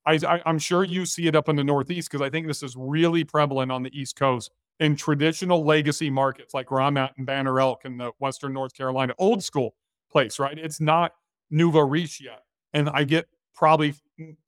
I, 0.05 0.13
I, 0.27 0.41
I'm 0.45 0.59
sure 0.59 0.83
you 0.83 1.05
see 1.05 1.27
it 1.27 1.35
up 1.35 1.49
in 1.49 1.55
the 1.55 1.63
Northeast 1.63 2.09
because 2.11 2.21
I 2.25 2.29
think 2.29 2.47
this 2.47 2.61
is 2.63 2.75
really 2.77 3.23
prevalent 3.23 3.71
on 3.71 3.83
the 3.83 3.97
East 3.97 4.15
Coast 4.15 4.51
in 4.79 4.95
traditional 4.95 5.63
legacy 5.65 6.09
markets 6.09 6.53
like 6.53 6.71
where 6.71 6.81
I'm 6.81 6.97
at 6.97 7.13
in 7.17 7.25
Banner 7.25 7.59
Elk 7.59 7.85
in 7.85 7.97
the 7.97 8.11
Western 8.19 8.53
North 8.53 8.73
Carolina, 8.73 9.13
old 9.17 9.43
school 9.43 9.75
place, 10.11 10.39
right? 10.39 10.57
It's 10.57 10.81
not 10.81 11.13
nouveau 11.51 11.81
riche 11.81 12.19
yet. 12.21 12.43
And 12.73 12.89
I 12.89 13.03
get 13.03 13.27
probably 13.53 13.93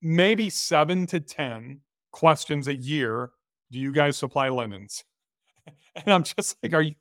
maybe 0.02 0.50
seven 0.50 1.06
to 1.08 1.20
10 1.20 1.80
questions 2.12 2.68
a 2.68 2.76
year. 2.76 3.32
Do 3.72 3.80
you 3.80 3.92
guys 3.92 4.18
supply 4.18 4.50
linens? 4.50 5.04
And 5.96 6.14
I'm 6.14 6.24
just 6.24 6.58
like, 6.62 6.74
are 6.74 6.82
you 6.82 6.94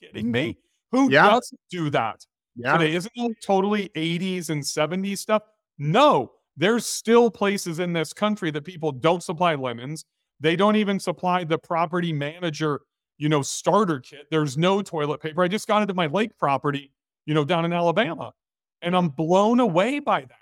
kidding 0.00 0.30
me? 0.30 0.58
Who 0.92 1.10
Yeah. 1.10 1.30
doesn't 1.30 1.60
do 1.70 1.88
that? 1.90 2.24
Yeah. 2.54 2.76
today. 2.76 2.94
Isn't 2.94 3.12
that 3.16 3.34
totally 3.42 3.88
80s 3.96 4.50
and 4.50 4.62
70s 4.62 5.18
stuff? 5.18 5.42
No, 5.78 6.32
there's 6.56 6.86
still 6.86 7.30
places 7.30 7.78
in 7.78 7.92
this 7.92 8.12
country 8.12 8.50
that 8.50 8.64
people 8.64 8.92
don't 8.92 9.22
supply 9.22 9.54
linens. 9.54 10.04
They 10.40 10.56
don't 10.56 10.76
even 10.76 10.98
supply 10.98 11.44
the 11.44 11.58
property 11.58 12.12
manager, 12.12 12.80
you 13.18 13.28
know, 13.28 13.42
starter 13.42 14.00
kit. 14.00 14.26
There's 14.30 14.56
no 14.56 14.82
toilet 14.82 15.20
paper. 15.20 15.42
I 15.42 15.48
just 15.48 15.66
got 15.66 15.82
into 15.82 15.94
my 15.94 16.06
lake 16.06 16.36
property, 16.38 16.92
you 17.26 17.34
know, 17.34 17.44
down 17.44 17.64
in 17.64 17.72
Alabama, 17.72 18.32
and 18.82 18.96
I'm 18.96 19.08
blown 19.08 19.60
away 19.60 19.98
by 19.98 20.20
that. 20.22 20.38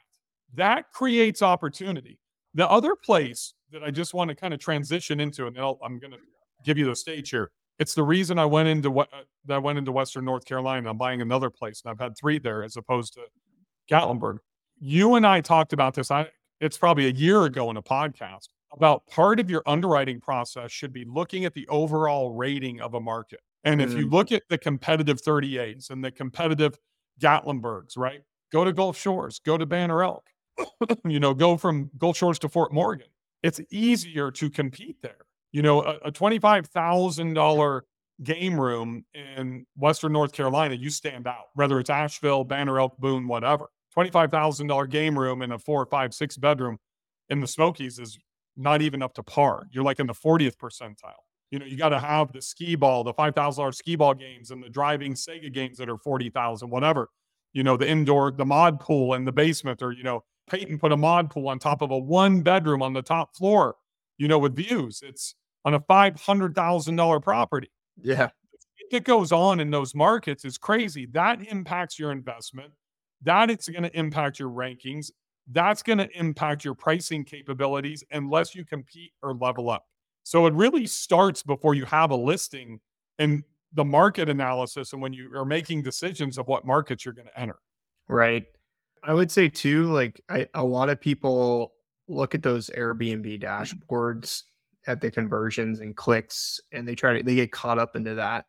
That 0.55 0.91
creates 0.93 1.43
opportunity. 1.43 2.19
The 2.55 2.69
other 2.71 2.95
place 2.95 3.55
that 3.73 3.83
I 3.83 3.91
just 3.91 4.15
want 4.15 4.29
to 4.29 4.37
kind 4.37 4.55
of 4.55 4.61
transition 4.61 5.19
into, 5.21 5.47
and 5.47 5.59
I'll, 5.59 5.79
I'm 5.85 5.99
going 5.99 6.13
to 6.13 6.19
give 6.65 6.79
you 6.79 6.87
the 6.87 6.97
stage 6.97 7.31
here. 7.31 7.51
It's 7.81 7.95
the 7.95 8.05
reason 8.05 8.39
I 8.39 8.45
went 8.45 8.69
into 8.69 8.91
what 8.91 9.09
I 9.49 9.59
went 9.59 9.79
into 9.79 9.91
Western 9.91 10.25
North 10.25 10.45
Carolina. 10.45 10.91
I'm 10.91 10.99
buying 10.99 11.21
another 11.21 11.51
place, 11.51 11.83
and 11.85 11.91
I've 11.91 11.99
had 11.99 12.17
three 12.17 12.39
there 12.39 12.63
as 12.63 12.77
opposed 12.77 13.15
to 13.15 13.23
Gatlinburg. 13.91 14.39
You 14.87 15.15
and 15.15 15.27
I 15.27 15.41
talked 15.41 15.73
about 15.73 15.95
this. 15.95 16.11
I 16.11 16.29
it's 16.61 16.77
probably 16.77 17.07
a 17.07 17.11
year 17.11 17.45
ago 17.45 17.71
in 17.71 17.79
a 17.79 17.83
podcast 17.83 18.49
about 18.71 19.07
part 19.07 19.41
of 19.41 19.49
your 19.49 19.63
underwriting 19.65 20.21
process 20.21 20.71
should 20.71 20.93
be 20.93 21.07
looking 21.07 21.47
at 21.47 21.55
the 21.55 21.67
overall 21.69 22.35
rating 22.35 22.83
of 22.83 22.93
a 22.93 23.01
market. 23.01 23.41
And 23.65 23.81
if 23.81 23.95
you 23.95 24.07
mm. 24.07 24.13
look 24.13 24.31
at 24.31 24.43
the 24.51 24.59
competitive 24.59 25.23
30As 25.23 25.89
and 25.89 26.05
the 26.05 26.11
competitive 26.11 26.79
Gatlinburgs, 27.19 27.97
right? 27.97 28.21
Go 28.53 28.63
to 28.63 28.75
Gulf 28.75 28.99
Shores, 28.99 29.41
go 29.43 29.57
to 29.57 29.65
Banner 29.65 30.03
Elk, 30.03 30.27
you 31.07 31.19
know, 31.19 31.33
go 31.33 31.57
from 31.57 31.91
Gulf 31.97 32.19
Shores 32.19 32.39
to 32.41 32.51
Fort 32.51 32.71
Morgan. 32.71 33.09
It's 33.43 33.63
easier 33.71 34.31
to 34.33 34.51
compete 34.51 34.99
there. 35.01 35.25
You 35.53 35.63
know, 35.63 35.83
a, 35.83 35.95
a 36.05 36.13
$25,000 36.13 37.81
game 38.23 38.61
room 38.61 39.07
in 39.15 39.65
Western 39.79 40.13
North 40.13 40.33
Carolina, 40.33 40.75
you 40.75 40.91
stand 40.91 41.27
out, 41.27 41.47
whether 41.55 41.81
it's 41.81 41.89
Asheville, 41.89 42.45
Banner 42.45 42.79
Elk, 42.79 42.99
Boone, 42.99 43.27
whatever. 43.27 43.71
$25,000 43.97 44.91
game 44.91 45.19
room 45.19 45.43
in 45.43 45.53
a 45.53 45.59
four, 45.59 45.85
five, 45.87 46.15
six 46.15 46.37
bedroom 46.37 46.79
in 47.29 47.41
the 47.41 47.47
Smokies 47.47 47.99
is 47.99 48.19
not 48.57 48.83
even 48.83 49.03
up 49.03 49.15
to 49.15 49.23
par. 49.23 49.67
You're 49.71 49.85
like 49.85 50.01
in 50.01 50.07
the 50.07 50.15
40th 50.15 50.57
percentile. 50.57 51.13
You 51.51 51.59
know, 51.59 51.67
you 51.67 51.77
got 51.77 51.91
to 51.91 52.01
have 52.01 52.33
the 52.33 52.43
skee 52.43 52.75
ball, 52.75 53.05
the 53.05 53.15
$5,000 53.15 53.75
skee 53.75 53.97
ball 53.97 54.15
games 54.15 54.51
and 54.51 54.63
the 54.63 54.69
driving 54.69 55.15
Sega 55.15 55.53
games 55.53 55.79
that 55.79 55.89
are 55.89 55.99
40,000, 55.99 56.69
whatever. 56.69 57.11
You 57.53 57.63
know, 57.63 57.77
the 57.77 57.89
indoor, 57.89 58.33
the 58.33 58.45
mod 58.45 58.81
pool 58.81 59.15
in 59.15 59.25
the 59.25 59.33
basement 59.33 59.81
or, 59.83 59.93
you 59.93 60.03
know, 60.03 60.25
Peyton 60.51 60.79
put 60.79 60.93
a 60.93 60.97
mod 60.97 61.31
pool 61.31 61.49
on 61.49 61.59
top 61.59 61.81
of 61.83 61.91
a 61.91 61.99
one 61.99 62.43
bedroom 62.43 62.83
on 62.83 62.93
the 62.93 63.03
top 63.03 63.37
floor, 63.37 63.77
you 64.19 64.29
know, 64.29 64.39
with 64.39 64.57
views. 64.57 65.01
It's 65.05 65.35
on 65.65 65.75
a 65.75 65.81
$500,000 65.81 67.23
property. 67.23 67.71
Yeah. 68.03 68.31
That 68.91 69.05
goes 69.05 69.33
on 69.33 69.61
in 69.61 69.71
those 69.71 69.95
markets 69.95 70.45
is 70.45 70.59
crazy. 70.59 71.07
That 71.07 71.41
impacts 71.47 71.99
your 71.99 72.13
investment. 72.13 72.73
That 73.25 73.51
it's 73.51 73.69
going 73.69 73.83
to 73.83 73.99
impact 73.99 74.39
your 74.39 74.51
rankings. 74.51 75.11
That's 75.51 75.83
going 75.83 75.99
to 75.99 76.09
impact 76.19 76.65
your 76.65 76.75
pricing 76.75 77.25
capabilities 77.25 78.03
unless 78.13 78.55
you 78.55 78.65
compete 78.65 79.13
or 79.23 79.35
level 79.35 79.69
up. 79.69 79.85
So 80.23 80.47
it 80.47 80.55
really 80.55 80.87
starts 80.87 81.43
before 81.43 81.75
you 81.75 81.85
have 81.85 82.11
a 82.11 82.17
listing 82.17 82.81
and 83.19 83.43
the 83.75 83.85
market 83.85 84.29
analysis 84.29 84.93
and 84.93 85.03
when 85.03 85.13
you 85.13 85.31
are 85.37 85.45
making 85.45 85.83
decisions 85.83 86.39
of 86.39 86.47
what 86.47 86.65
markets 86.65 87.05
you're 87.05 87.15
going 87.15 87.29
to 87.29 87.41
enter. 87.41 87.59
Right. 88.09 88.45
I 89.03 89.13
would 89.13 89.31
say 89.31 89.49
too, 89.49 89.93
like 89.93 90.21
I, 90.31 90.47
a 90.55 90.65
lot 90.65 90.89
of 90.89 91.01
people 91.01 91.75
look 92.09 92.35
at 92.35 92.43
those 92.43 92.71
Airbnb 92.77 93.43
dashboards 93.43 94.43
at 94.87 95.01
the 95.01 95.11
conversions 95.11 95.81
and 95.81 95.97
clicks, 95.97 96.61
and 96.73 96.87
they 96.87 96.95
try 96.95 97.19
to 97.19 97.23
they 97.23 97.35
get 97.35 97.53
caught 97.53 97.79
up 97.79 97.97
into 97.97 98.15
that. 98.15 98.47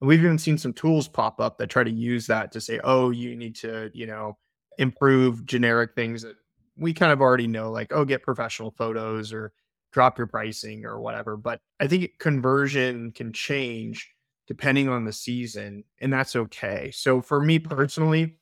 And 0.00 0.08
we've 0.08 0.22
even 0.22 0.38
seen 0.38 0.58
some 0.58 0.72
tools 0.72 1.08
pop 1.08 1.40
up 1.40 1.58
that 1.58 1.70
try 1.70 1.84
to 1.84 1.90
use 1.90 2.26
that 2.28 2.52
to 2.52 2.60
say, 2.60 2.80
oh, 2.84 3.10
you 3.10 3.34
need 3.36 3.56
to, 3.56 3.90
you 3.92 4.06
know, 4.06 4.38
improve 4.78 5.44
generic 5.44 5.94
things 5.94 6.22
that 6.22 6.36
we 6.76 6.94
kind 6.94 7.12
of 7.12 7.20
already 7.20 7.48
know, 7.48 7.70
like, 7.70 7.92
oh, 7.92 8.04
get 8.04 8.22
professional 8.22 8.70
photos 8.70 9.32
or 9.32 9.52
drop 9.92 10.18
your 10.18 10.26
pricing 10.26 10.84
or 10.84 11.00
whatever. 11.00 11.36
But 11.36 11.60
I 11.80 11.86
think 11.88 12.18
conversion 12.18 13.12
can 13.12 13.32
change 13.32 14.08
depending 14.46 14.88
on 14.88 15.04
the 15.04 15.12
season, 15.12 15.84
and 16.00 16.12
that's 16.12 16.34
okay. 16.34 16.90
So 16.92 17.20
for 17.20 17.40
me 17.42 17.58
personally, 17.58 18.36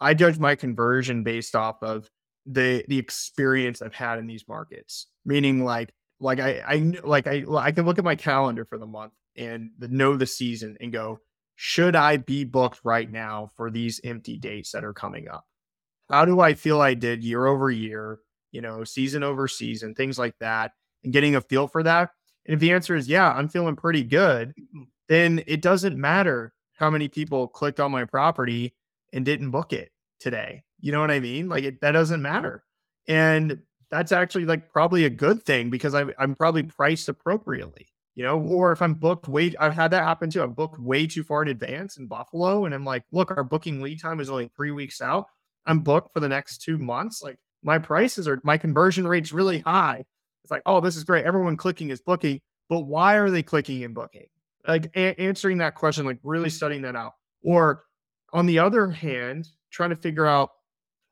I 0.00 0.14
judge 0.14 0.38
my 0.38 0.54
conversion 0.54 1.22
based 1.22 1.54
off 1.54 1.82
of 1.82 2.10
the 2.46 2.84
the 2.88 2.98
experience 2.98 3.82
I've 3.82 3.94
had 3.94 4.18
in 4.18 4.26
these 4.26 4.46
markets. 4.48 5.06
Meaning 5.24 5.64
like 5.64 5.92
like 6.20 6.40
I 6.40 6.62
I 6.66 6.92
like 7.04 7.26
I 7.26 7.44
I 7.56 7.72
can 7.72 7.86
look 7.86 7.98
at 7.98 8.04
my 8.04 8.16
calendar 8.16 8.64
for 8.64 8.78
the 8.78 8.86
month 8.86 9.12
and 9.36 9.70
the, 9.78 9.88
know 9.88 10.16
the 10.16 10.26
season 10.26 10.76
and 10.80 10.92
go, 10.92 11.20
should 11.56 11.96
I 11.96 12.18
be 12.18 12.44
booked 12.44 12.80
right 12.84 13.10
now 13.10 13.50
for 13.56 13.70
these 13.70 14.00
empty 14.04 14.38
dates 14.38 14.72
that 14.72 14.84
are 14.84 14.92
coming 14.92 15.28
up? 15.28 15.46
How 16.10 16.24
do 16.24 16.40
I 16.40 16.54
feel 16.54 16.80
I 16.80 16.94
did 16.94 17.24
year 17.24 17.46
over 17.46 17.70
year, 17.70 18.18
you 18.52 18.60
know, 18.60 18.84
season 18.84 19.22
over 19.22 19.48
season, 19.48 19.94
things 19.94 20.18
like 20.18 20.34
that, 20.40 20.72
and 21.02 21.12
getting 21.12 21.34
a 21.34 21.40
feel 21.40 21.66
for 21.66 21.82
that? 21.82 22.10
And 22.44 22.54
if 22.54 22.60
the 22.60 22.72
answer 22.72 22.94
is 22.94 23.08
yeah, 23.08 23.32
I'm 23.32 23.48
feeling 23.48 23.76
pretty 23.76 24.04
good, 24.04 24.54
then 25.08 25.42
it 25.46 25.62
doesn't 25.62 25.96
matter 25.96 26.52
how 26.74 26.90
many 26.90 27.08
people 27.08 27.48
clicked 27.48 27.80
on 27.80 27.90
my 27.90 28.04
property 28.04 28.74
and 29.12 29.24
didn't 29.24 29.50
book 29.50 29.72
it 29.72 29.90
today. 30.20 30.62
You 30.80 30.92
know 30.92 31.00
what 31.00 31.10
I 31.10 31.20
mean? 31.20 31.48
Like 31.48 31.64
it, 31.64 31.80
that 31.80 31.92
doesn't 31.92 32.22
matter. 32.22 32.62
And 33.08 33.62
that's 33.90 34.12
actually 34.12 34.44
like 34.44 34.70
probably 34.70 35.04
a 35.04 35.10
good 35.10 35.42
thing 35.42 35.70
because 35.70 35.94
I, 35.94 36.04
I'm 36.18 36.34
probably 36.34 36.64
priced 36.64 37.08
appropriately, 37.08 37.88
you 38.16 38.24
know, 38.24 38.40
or 38.40 38.72
if 38.72 38.82
I'm 38.82 38.94
booked 38.94 39.28
way, 39.28 39.54
I've 39.60 39.74
had 39.74 39.92
that 39.92 40.02
happen 40.02 40.30
too. 40.30 40.42
I'm 40.42 40.52
booked 40.52 40.80
way 40.80 41.06
too 41.06 41.22
far 41.22 41.42
in 41.42 41.48
advance 41.48 41.98
in 41.98 42.08
Buffalo. 42.08 42.64
And 42.64 42.74
I'm 42.74 42.84
like, 42.84 43.04
look, 43.12 43.30
our 43.30 43.44
booking 43.44 43.80
lead 43.80 44.00
time 44.00 44.18
is 44.18 44.28
only 44.28 44.50
three 44.56 44.72
weeks 44.72 45.00
out. 45.00 45.26
I'm 45.66 45.80
booked 45.80 46.12
for 46.12 46.20
the 46.20 46.28
next 46.28 46.58
two 46.58 46.78
months. 46.78 47.22
Like 47.22 47.38
my 47.62 47.78
prices 47.78 48.26
are, 48.26 48.40
my 48.42 48.58
conversion 48.58 49.06
rate's 49.06 49.32
really 49.32 49.60
high. 49.60 50.04
It's 50.42 50.50
like, 50.50 50.62
oh, 50.66 50.80
this 50.80 50.96
is 50.96 51.04
great. 51.04 51.24
Everyone 51.24 51.56
clicking 51.56 51.90
is 51.90 52.00
booking, 52.00 52.40
but 52.68 52.80
why 52.80 53.16
are 53.16 53.30
they 53.30 53.42
clicking 53.42 53.84
and 53.84 53.94
booking? 53.94 54.26
like 54.66 54.90
a- 54.96 55.20
answering 55.20 55.58
that 55.58 55.74
question, 55.74 56.04
like 56.04 56.18
really 56.22 56.50
studying 56.50 56.82
that 56.82 56.96
out. 56.96 57.14
Or 57.42 57.84
on 58.32 58.46
the 58.46 58.58
other 58.58 58.90
hand, 58.90 59.48
trying 59.70 59.90
to 59.90 59.96
figure 59.96 60.26
out 60.26 60.50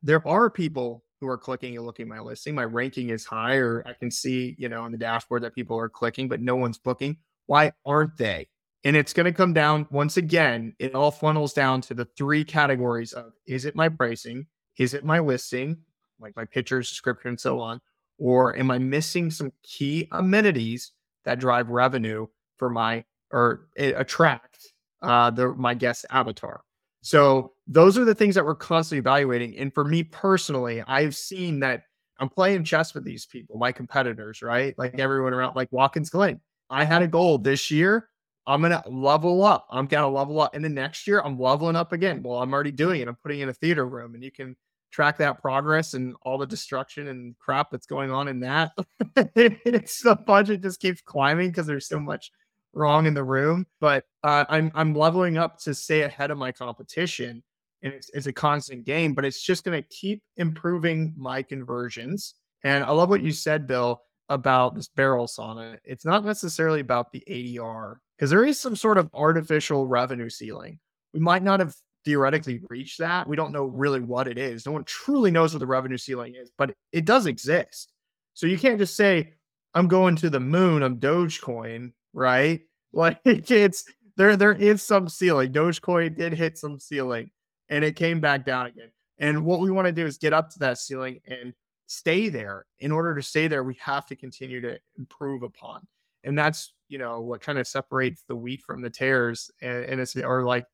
there 0.03 0.27
are 0.27 0.51
people 0.51 1.04
who 1.25 1.31
are 1.31 1.39
clicking 1.39 1.77
and 1.77 1.87
looking 1.87 2.09
my 2.09 2.21
listing. 2.21 2.55
My 2.55 2.65
ranking 2.65 3.11
is 3.11 3.25
high, 3.25 3.57
or 3.57 3.83
I 3.87 3.93
can 3.93 4.11
see, 4.11 4.55
you 4.59 4.69
know, 4.69 4.83
on 4.83 4.93
the 4.93 4.99
dashboard 4.99 5.43
that 5.43 5.55
people 5.55 5.79
are 5.79 5.89
clicking, 5.89 6.29
but 6.29 6.41
no 6.41 6.57
one's 6.57 6.79
booking. 6.79 7.17
Why 7.47 7.73
aren't 7.85 8.17
they? 8.17 8.49
And 8.85 8.97
it's 8.97 9.13
going 9.13 9.27
to 9.27 9.33
come 9.33 9.55
down 9.55 9.87
once 9.91 10.17
again, 10.17 10.75
it 10.79 10.95
all 10.95 11.11
funnels 11.11 11.55
down 11.55 11.81
to 11.83 11.95
the 11.95 12.05
three 12.05 12.45
categories 12.45 13.13
of 13.13 13.33
is 13.47 13.65
it 13.65 13.75
my 13.75 13.89
pricing? 13.89 14.47
Is 14.79 14.93
it 14.93 15.05
my 15.05 15.21
listing, 15.21 15.79
like 16.21 16.37
my 16.37 16.45
pictures, 16.45 16.89
description, 16.91 17.31
and 17.31 17.41
so 17.41 17.61
on? 17.61 17.81
Or 18.19 18.57
am 18.57 18.71
I 18.71 18.79
missing 18.79 19.31
some 19.31 19.53
key 19.63 20.09
amenities 20.13 20.93
that 21.25 21.41
drive 21.41 21.71
revenue 21.71 22.27
for 22.57 22.69
my 22.69 23.05
or 23.35 23.67
attract 23.77 24.73
uh, 25.03 25.31
the, 25.31 25.49
my 25.55 25.75
guest 25.75 26.07
avatar. 26.11 26.63
So 27.05 27.53
those 27.67 27.99
are 27.99 28.05
the 28.07 28.15
things 28.15 28.35
that 28.35 28.47
we're 28.47 28.55
constantly 28.55 29.01
evaluating. 29.01 29.59
And 29.59 29.73
for 29.75 29.85
me 29.85 30.03
personally, 30.05 30.83
I've 30.87 31.15
seen 31.15 31.61
that 31.61 31.83
I'm 32.19 32.31
playing 32.31 32.65
chess 32.65 32.95
with 32.95 33.05
these 33.05 33.27
people, 33.27 33.59
my 33.59 33.73
competitors, 33.73 34.41
right? 34.41 34.75
Like 34.79 34.99
everyone 34.99 35.35
around, 35.35 35.55
like 35.55 35.71
Watkins 35.71 36.09
Glen. 36.09 36.41
I 36.71 36.85
had 36.85 37.03
a 37.03 37.07
goal 37.07 37.37
this 37.37 37.71
year. 37.71 38.09
I'm 38.47 38.63
gonna 38.63 38.83
level 38.87 39.45
up. 39.45 39.67
I'm 39.71 39.87
gonna 39.87 40.09
level 40.09 40.41
up, 40.41 40.55
and 40.55 40.65
then 40.65 40.73
next 40.73 41.07
year 41.07 41.21
I'm 41.23 41.39
leveling 41.39 41.77
up 41.77 41.93
again. 41.93 42.23
Well, 42.23 42.39
I'm 42.39 42.55
already 42.55 42.73
doing 42.73 43.03
it. 43.03 43.09
I'm 43.09 43.17
putting 43.17 43.41
in 43.41 43.51
a 43.51 43.55
theater 43.55 43.87
room, 43.87 44.15
and 44.15 44.25
you 44.25 44.33
can 44.33 44.57
track 44.91 45.19
that 45.19 45.43
progress 45.43 45.93
and 45.93 46.15
all 46.23 46.39
the 46.39 46.47
destruction 46.47 47.09
and 47.09 47.39
crap 47.39 47.71
that's 47.71 47.87
going 47.87 48.13
on 48.13 48.29
in 48.29 48.41
that. 48.41 48.73
it's 49.37 50.01
the 50.01 50.17
budget 50.17 50.63
just 50.63 50.81
keeps 50.81 51.03
climbing 51.03 51.51
because 51.51 51.67
there's 51.67 51.87
so 51.87 52.01
much 52.01 52.31
wrong 52.75 53.07
in 53.07 53.15
the 53.15 53.25
room, 53.25 53.67
but 53.81 54.05
uh, 54.23 54.45
I'm 54.49 54.71
I'm 54.75 54.95
leveling 54.95 55.39
up 55.39 55.59
to 55.61 55.75
stay 55.75 56.03
ahead 56.03 56.31
of 56.31 56.39
my 56.39 56.53
competition, 56.53 57.43
and 57.83 57.93
it's 57.93 58.11
it's 58.15 58.27
a 58.27 58.33
constant 58.33 58.85
game. 58.85 59.15
But 59.15 59.25
it's 59.25 59.43
just 59.43 59.65
going 59.65 59.81
to 59.81 59.89
keep 59.89 60.23
improving 60.37 61.15
my 61.17 61.43
conversions. 61.43 62.35
And 62.65 62.85
I 62.85 62.91
love 62.91 63.11
what 63.11 63.23
you 63.23 63.33
said, 63.33 63.67
Bill, 63.67 64.03
about 64.29 64.75
this 64.75 64.89
barrel 64.89 65.27
sauna. 65.27 65.79
It's 65.85 66.05
not 66.05 66.25
necessarily 66.25 66.81
about 66.81 67.13
the 67.13 67.23
ADR 67.29 67.97
because 68.17 68.31
there 68.31 68.45
is 68.45 68.59
some 68.59 68.77
sort 68.77 68.99
of 68.99 69.11
artificial 69.15 69.87
revenue 69.87 70.31
ceiling. 70.31 70.79
We 71.13 71.21
might 71.21 71.43
not 71.43 71.61
have 71.61 71.75
theoretically 72.05 72.61
reached 72.69 72.99
that. 72.99 73.29
We 73.29 73.37
don't 73.37 73.53
know 73.53 73.65
really 73.65 74.01
what 74.01 74.29
it 74.29 74.39
is. 74.39 74.67
No 74.67 74.73
one 74.73 74.85
truly 74.85 75.31
knows 75.31 75.55
what 75.55 75.61
the 75.61 75.67
revenue 75.67 75.97
ceiling 75.97 76.35
is, 76.35 76.51
but 76.57 76.75
it 76.93 77.05
does 77.05 77.27
exist. 77.27 77.93
So 78.35 78.47
you 78.47 78.59
can't 78.59 78.79
just 78.79 78.97
say, 78.97 79.35
I'm 79.75 79.89
going 79.89 80.17
to 80.17 80.31
the 80.31 80.41
moon 80.41 80.83
I'm 80.83 80.99
Dogecoin 80.99 81.93
right? 82.15 82.61
Like 82.97 83.19
it's 83.25 83.85
there 84.17 84.37
there 84.37 84.53
is 84.53 84.81
some 84.81 85.09
ceiling. 85.09 85.53
Dogecoin 85.53 86.17
did 86.17 86.33
hit 86.33 86.57
some 86.57 86.79
ceiling 86.79 87.29
and 87.69 87.85
it 87.85 87.97
came 87.97 88.21
back 88.21 88.47
down 88.47 88.67
again. 88.67 88.93
And 89.19 89.45
what 89.45 89.59
we 89.59 89.73
want 89.73 89.87
to 89.87 89.93
do 89.93 90.07
is 90.07 90.19
get 90.19 90.33
up 90.33 90.49
to 90.51 90.59
that 90.61 90.79
ceiling 90.79 91.19
and 91.27 91.53
stay 91.87 92.29
there. 92.29 92.67
In 92.79 92.93
order 92.93 93.15
to 93.15 93.23
stay 93.23 93.49
there, 93.49 93.65
we 93.65 93.77
have 93.81 94.07
to 94.07 94.17
continue 94.17 94.61
to 94.61 94.79
improve 94.99 95.43
upon. 95.43 95.87
And 96.25 96.39
that's, 96.39 96.73
you 96.89 96.99
know, 96.99 97.21
what 97.21 97.41
kind 97.41 97.59
of 97.59 97.67
separates 97.67 98.25
the 98.27 98.37
wheat 98.37 98.63
from 98.63 98.81
the 98.81 98.91
tares. 98.91 99.51
And, 99.61 99.85
and 99.85 100.01
it's 100.01 100.17
or 100.17 100.45
like 100.45 100.67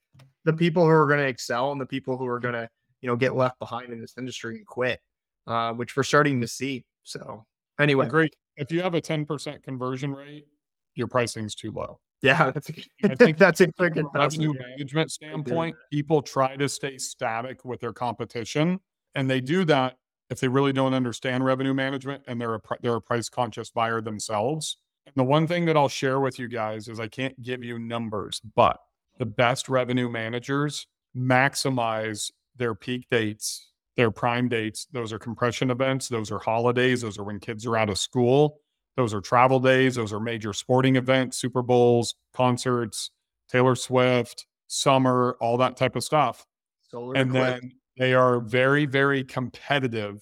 the 0.45 0.53
people 0.53 0.85
who 0.85 0.91
are 0.91 1.07
going 1.07 1.21
to 1.21 1.27
excel 1.27 1.73
and 1.73 1.81
the 1.81 1.87
people 1.87 2.17
who 2.17 2.27
are 2.27 2.41
going 2.41 2.55
to, 2.55 2.69
you 3.01 3.09
know, 3.09 3.17
get 3.17 3.35
left 3.35 3.59
behind 3.59 3.93
in 3.93 4.01
this 4.01 4.15
industry 4.17 4.57
and 4.57 4.67
quit, 4.67 5.01
uh, 5.47 5.73
which 5.73 5.97
we're 5.97 6.03
starting 6.03 6.41
to 6.41 6.49
see. 6.49 6.85
So 7.03 7.45
anyway, 7.79 8.09
great. 8.09 8.35
If 8.57 8.71
you 8.71 8.83
have 8.83 8.95
a 8.95 9.01
10% 9.01 9.63
conversion 9.63 10.15
rate, 10.15 10.47
your 11.01 11.09
pricing's 11.09 11.57
too 11.57 11.73
low. 11.73 11.99
Yeah, 12.23 12.53
that's 12.53 12.71
a, 12.71 12.75
I 13.11 13.15
think 13.17 13.39
that's 13.39 13.61
a 13.61 13.73
quick 13.73 13.95
revenue 14.15 14.53
management 14.53 15.11
standpoint. 15.11 15.75
People 15.91 16.23
try 16.23 16.55
to 16.57 16.69
stay 16.69 16.99
static 16.99 17.65
with 17.65 17.81
their 17.81 17.93
competition, 17.93 18.79
and 19.15 19.29
they 19.29 19.41
do 19.41 19.65
that 19.65 19.97
if 20.29 20.39
they 20.39 20.49
really 20.49 20.73
don't 20.73 20.95
understand 20.95 21.45
revenue 21.45 21.75
management 21.75 22.23
and 22.27 22.41
they're 22.41 22.55
a 22.55 22.61
they're 22.81 22.95
a 22.95 23.01
price 23.01 23.29
conscious 23.29 23.71
buyer 23.71 24.01
themselves. 24.01 24.77
And 25.07 25.15
the 25.17 25.25
one 25.25 25.47
thing 25.47 25.65
that 25.65 25.77
I'll 25.77 25.89
share 25.89 26.21
with 26.21 26.39
you 26.39 26.47
guys 26.47 26.87
is 26.87 27.01
I 27.01 27.09
can't 27.09 27.41
give 27.43 27.65
you 27.65 27.79
numbers, 27.79 28.41
but 28.55 28.79
the 29.19 29.27
best 29.27 29.69
revenue 29.69 30.09
managers 30.09 30.87
maximize 31.17 32.31
their 32.57 32.75
peak 32.75 33.07
dates, 33.11 33.73
their 33.97 34.11
prime 34.11 34.49
dates. 34.49 34.87
Those 34.93 35.13
are 35.13 35.19
compression 35.19 35.71
events. 35.71 36.09
Those 36.09 36.31
are 36.31 36.39
holidays. 36.39 37.01
Those 37.01 37.19
are 37.19 37.25
when 37.25 37.41
kids 37.41 37.67
are 37.67 37.77
out 37.77 37.91
of 37.91 37.99
school. 37.99 38.61
Those 39.01 39.15
are 39.15 39.23
travel 39.23 39.61
days, 39.61 39.95
those 39.95 40.13
are 40.13 40.21
major 40.21 40.53
sporting 40.53 40.97
events, 40.97 41.39
Super 41.39 41.63
Bowls, 41.63 42.17
concerts, 42.35 43.11
Taylor 43.49 43.75
Swift, 43.75 44.45
summer, 44.67 45.39
all 45.41 45.57
that 45.57 45.79
type 45.79 45.97
of 45.97 46.05
stuff. 46.05 46.45
Solar 46.83 47.17
and 47.17 47.35
then 47.35 47.73
they 47.97 48.13
are 48.13 48.41
very, 48.41 48.85
very 48.85 49.25
competitive 49.25 50.21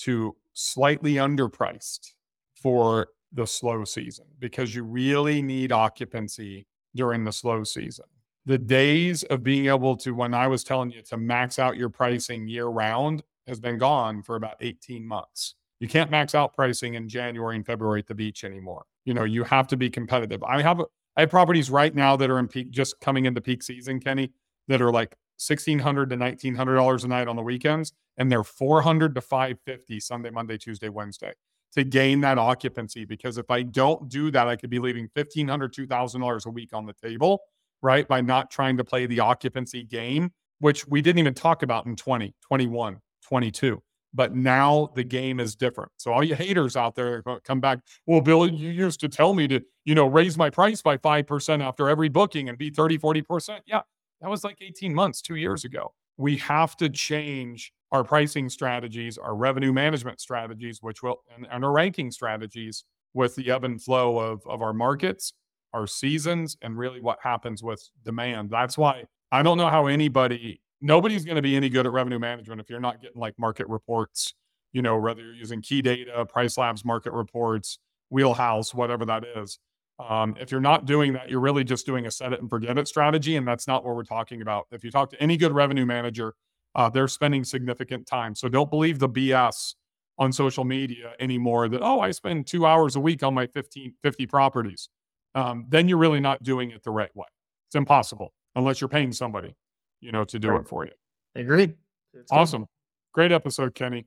to 0.00 0.36
slightly 0.52 1.14
underpriced 1.14 2.12
for 2.54 3.08
the 3.32 3.46
slow 3.46 3.82
season 3.84 4.26
because 4.38 4.74
you 4.74 4.82
really 4.82 5.40
need 5.40 5.72
occupancy 5.72 6.66
during 6.94 7.24
the 7.24 7.32
slow 7.32 7.64
season. 7.64 8.04
The 8.44 8.58
days 8.58 9.22
of 9.22 9.42
being 9.42 9.68
able 9.68 9.96
to, 9.96 10.10
when 10.10 10.34
I 10.34 10.48
was 10.48 10.64
telling 10.64 10.90
you 10.90 11.00
to 11.04 11.16
max 11.16 11.58
out 11.58 11.78
your 11.78 11.88
pricing 11.88 12.46
year 12.46 12.66
round, 12.66 13.22
has 13.46 13.58
been 13.58 13.78
gone 13.78 14.22
for 14.22 14.36
about 14.36 14.56
18 14.60 15.08
months. 15.08 15.54
You 15.80 15.88
can't 15.88 16.10
max 16.10 16.34
out 16.34 16.54
pricing 16.54 16.94
in 16.94 17.08
January 17.08 17.56
and 17.56 17.64
February 17.64 18.00
at 18.00 18.06
the 18.06 18.14
beach 18.14 18.44
anymore. 18.44 18.84
You 19.04 19.14
know, 19.14 19.24
you 19.24 19.44
have 19.44 19.68
to 19.68 19.76
be 19.76 19.88
competitive. 19.90 20.42
I 20.42 20.62
have 20.62 20.80
I 21.16 21.22
have 21.22 21.30
properties 21.30 21.70
right 21.70 21.94
now 21.94 22.16
that 22.16 22.30
are 22.30 22.38
in 22.38 22.48
peak, 22.48 22.70
just 22.70 23.00
coming 23.00 23.26
into 23.26 23.40
peak 23.40 23.62
season, 23.62 23.98
Kenny, 23.98 24.30
that 24.68 24.80
are 24.80 24.92
like 24.92 25.16
1600 25.44 26.10
to 26.10 26.16
$1,900 26.16 27.04
a 27.04 27.08
night 27.08 27.28
on 27.28 27.36
the 27.36 27.42
weekends, 27.42 27.92
and 28.16 28.30
they're 28.30 28.44
400 28.44 29.14
to 29.14 29.20
550 29.20 30.00
Sunday, 30.00 30.30
Monday, 30.30 30.58
Tuesday, 30.58 30.88
Wednesday 30.88 31.32
to 31.72 31.84
gain 31.84 32.20
that 32.20 32.38
occupancy. 32.38 33.04
Because 33.04 33.38
if 33.38 33.50
I 33.50 33.62
don't 33.62 34.08
do 34.08 34.30
that, 34.30 34.48
I 34.48 34.56
could 34.56 34.70
be 34.70 34.78
leaving 34.78 35.08
$1,500, 35.16 35.70
$2,000 35.70 36.46
a 36.46 36.50
week 36.50 36.70
on 36.72 36.86
the 36.86 36.92
table, 36.92 37.40
right? 37.82 38.06
By 38.06 38.20
not 38.20 38.50
trying 38.50 38.76
to 38.76 38.84
play 38.84 39.06
the 39.06 39.20
occupancy 39.20 39.84
game, 39.84 40.32
which 40.60 40.86
we 40.88 41.02
didn't 41.02 41.18
even 41.18 41.34
talk 41.34 41.62
about 41.62 41.86
in 41.86 41.96
20, 41.96 42.34
21, 42.42 42.98
22. 43.22 43.82
But 44.14 44.34
now 44.34 44.90
the 44.94 45.04
game 45.04 45.38
is 45.38 45.54
different. 45.54 45.92
So 45.98 46.12
all 46.12 46.24
you 46.24 46.34
haters 46.34 46.76
out 46.76 46.94
there 46.94 47.22
come 47.44 47.60
back. 47.60 47.80
Well, 48.06 48.20
Bill, 48.20 48.48
you 48.48 48.70
used 48.70 49.00
to 49.00 49.08
tell 49.08 49.34
me 49.34 49.46
to, 49.48 49.60
you 49.84 49.94
know, 49.94 50.06
raise 50.06 50.38
my 50.38 50.48
price 50.50 50.80
by 50.80 50.96
5% 50.96 51.62
after 51.62 51.88
every 51.88 52.08
booking 52.08 52.48
and 52.48 52.56
be 52.56 52.70
30, 52.70 52.98
40%. 52.98 53.60
Yeah, 53.66 53.82
that 54.20 54.30
was 54.30 54.44
like 54.44 54.58
18 54.60 54.94
months, 54.94 55.20
two 55.20 55.36
years 55.36 55.64
ago. 55.64 55.92
We 56.16 56.36
have 56.38 56.76
to 56.78 56.88
change 56.88 57.72
our 57.92 58.02
pricing 58.02 58.48
strategies, 58.48 59.18
our 59.18 59.34
revenue 59.34 59.72
management 59.72 60.20
strategies, 60.20 60.82
which 60.82 61.02
will, 61.02 61.22
and, 61.34 61.46
and 61.50 61.64
our 61.64 61.72
ranking 61.72 62.10
strategies 62.10 62.84
with 63.14 63.34
the 63.36 63.50
ebb 63.50 63.64
and 63.64 63.82
flow 63.82 64.18
of, 64.18 64.42
of 64.46 64.62
our 64.62 64.72
markets, 64.72 65.32
our 65.72 65.86
seasons, 65.86 66.56
and 66.62 66.78
really 66.78 67.00
what 67.00 67.18
happens 67.22 67.62
with 67.62 67.88
demand. 68.04 68.50
That's 68.50 68.76
why 68.76 69.04
I 69.30 69.42
don't 69.42 69.58
know 69.58 69.68
how 69.68 69.86
anybody, 69.86 70.60
nobody's 70.80 71.24
going 71.24 71.36
to 71.36 71.42
be 71.42 71.56
any 71.56 71.68
good 71.68 71.86
at 71.86 71.92
revenue 71.92 72.18
management 72.18 72.60
if 72.60 72.70
you're 72.70 72.80
not 72.80 73.00
getting 73.00 73.20
like 73.20 73.38
market 73.38 73.68
reports, 73.68 74.34
you 74.72 74.82
know, 74.82 74.98
whether 74.98 75.22
you're 75.22 75.34
using 75.34 75.62
key 75.62 75.82
data, 75.82 76.26
PriceLabs, 76.26 76.84
market 76.84 77.12
reports, 77.12 77.78
wheelhouse, 78.10 78.74
whatever 78.74 79.04
that 79.06 79.24
is. 79.36 79.58
Um, 79.98 80.36
if 80.38 80.52
you're 80.52 80.60
not 80.60 80.84
doing 80.84 81.14
that, 81.14 81.28
you're 81.28 81.40
really 81.40 81.64
just 81.64 81.84
doing 81.84 82.06
a 82.06 82.10
set 82.10 82.32
it 82.32 82.40
and 82.40 82.48
forget 82.48 82.78
it 82.78 82.86
strategy. 82.86 83.36
And 83.36 83.46
that's 83.46 83.66
not 83.66 83.84
what 83.84 83.96
we're 83.96 84.04
talking 84.04 84.42
about. 84.42 84.66
If 84.70 84.84
you 84.84 84.90
talk 84.90 85.10
to 85.10 85.20
any 85.22 85.36
good 85.36 85.52
revenue 85.52 85.86
manager, 85.86 86.34
uh, 86.74 86.88
they're 86.88 87.08
spending 87.08 87.42
significant 87.42 88.06
time. 88.06 88.34
So 88.34 88.48
don't 88.48 88.70
believe 88.70 89.00
the 89.00 89.08
BS 89.08 89.74
on 90.18 90.32
social 90.32 90.64
media 90.64 91.12
anymore 91.18 91.68
that, 91.68 91.80
oh, 91.82 92.00
I 92.00 92.10
spend 92.12 92.46
two 92.46 92.66
hours 92.66 92.96
a 92.96 93.00
week 93.00 93.22
on 93.22 93.34
my 93.34 93.46
15, 93.46 93.94
50 94.02 94.26
properties. 94.26 94.88
Um, 95.34 95.66
then 95.68 95.88
you're 95.88 95.98
really 95.98 96.20
not 96.20 96.42
doing 96.42 96.70
it 96.70 96.82
the 96.82 96.90
right 96.90 97.14
way. 97.14 97.26
It's 97.68 97.76
impossible 97.76 98.32
unless 98.54 98.80
you're 98.80 98.88
paying 98.88 99.12
somebody, 99.12 99.54
you 100.00 100.12
know, 100.12 100.24
to 100.24 100.38
do 100.38 100.50
right. 100.50 100.60
it 100.60 100.68
for 100.68 100.84
you. 100.84 100.92
Agreed. 101.34 101.74
It's 102.14 102.32
awesome. 102.32 102.62
Good. 102.62 102.68
Great 103.14 103.32
episode, 103.32 103.74
Kenny. 103.74 104.06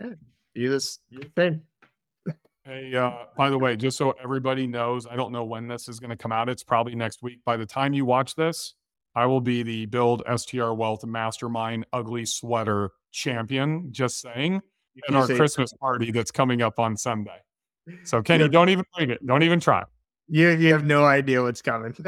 Yeah. 0.00 0.10
You 0.54 0.70
this 0.70 0.98
thing. 1.36 1.62
Hey, 2.64 2.94
uh, 2.94 3.24
by 3.36 3.50
the 3.50 3.58
way, 3.58 3.74
just 3.74 3.96
so 3.96 4.14
everybody 4.22 4.68
knows, 4.68 5.06
I 5.08 5.16
don't 5.16 5.32
know 5.32 5.42
when 5.42 5.66
this 5.66 5.88
is 5.88 5.98
going 5.98 6.10
to 6.10 6.16
come 6.16 6.30
out. 6.30 6.48
It's 6.48 6.62
probably 6.62 6.94
next 6.94 7.20
week. 7.20 7.40
By 7.44 7.56
the 7.56 7.66
time 7.66 7.92
you 7.92 8.04
watch 8.04 8.36
this, 8.36 8.74
I 9.16 9.26
will 9.26 9.40
be 9.40 9.64
the 9.64 9.86
Build 9.86 10.22
STR 10.32 10.72
Wealth 10.72 11.04
Mastermind 11.04 11.86
Ugly 11.92 12.26
Sweater 12.26 12.92
champion. 13.10 13.88
Just 13.90 14.20
saying, 14.20 14.62
in 15.08 15.14
our 15.14 15.26
Christmas 15.26 15.72
party 15.72 16.10
that's 16.12 16.30
coming 16.30 16.62
up 16.62 16.78
on 16.78 16.96
Sunday. 16.96 17.40
So, 18.04 18.22
Kenny, 18.24 18.48
don't 18.48 18.68
even 18.68 18.84
bring 18.96 19.10
it. 19.10 19.26
Don't 19.26 19.42
even 19.42 19.60
try. 19.60 19.82
You 20.28 20.50
you 20.50 20.72
have 20.72 20.84
no 20.84 21.04
idea 21.04 21.42
what's 21.42 21.62
coming. 21.62 21.94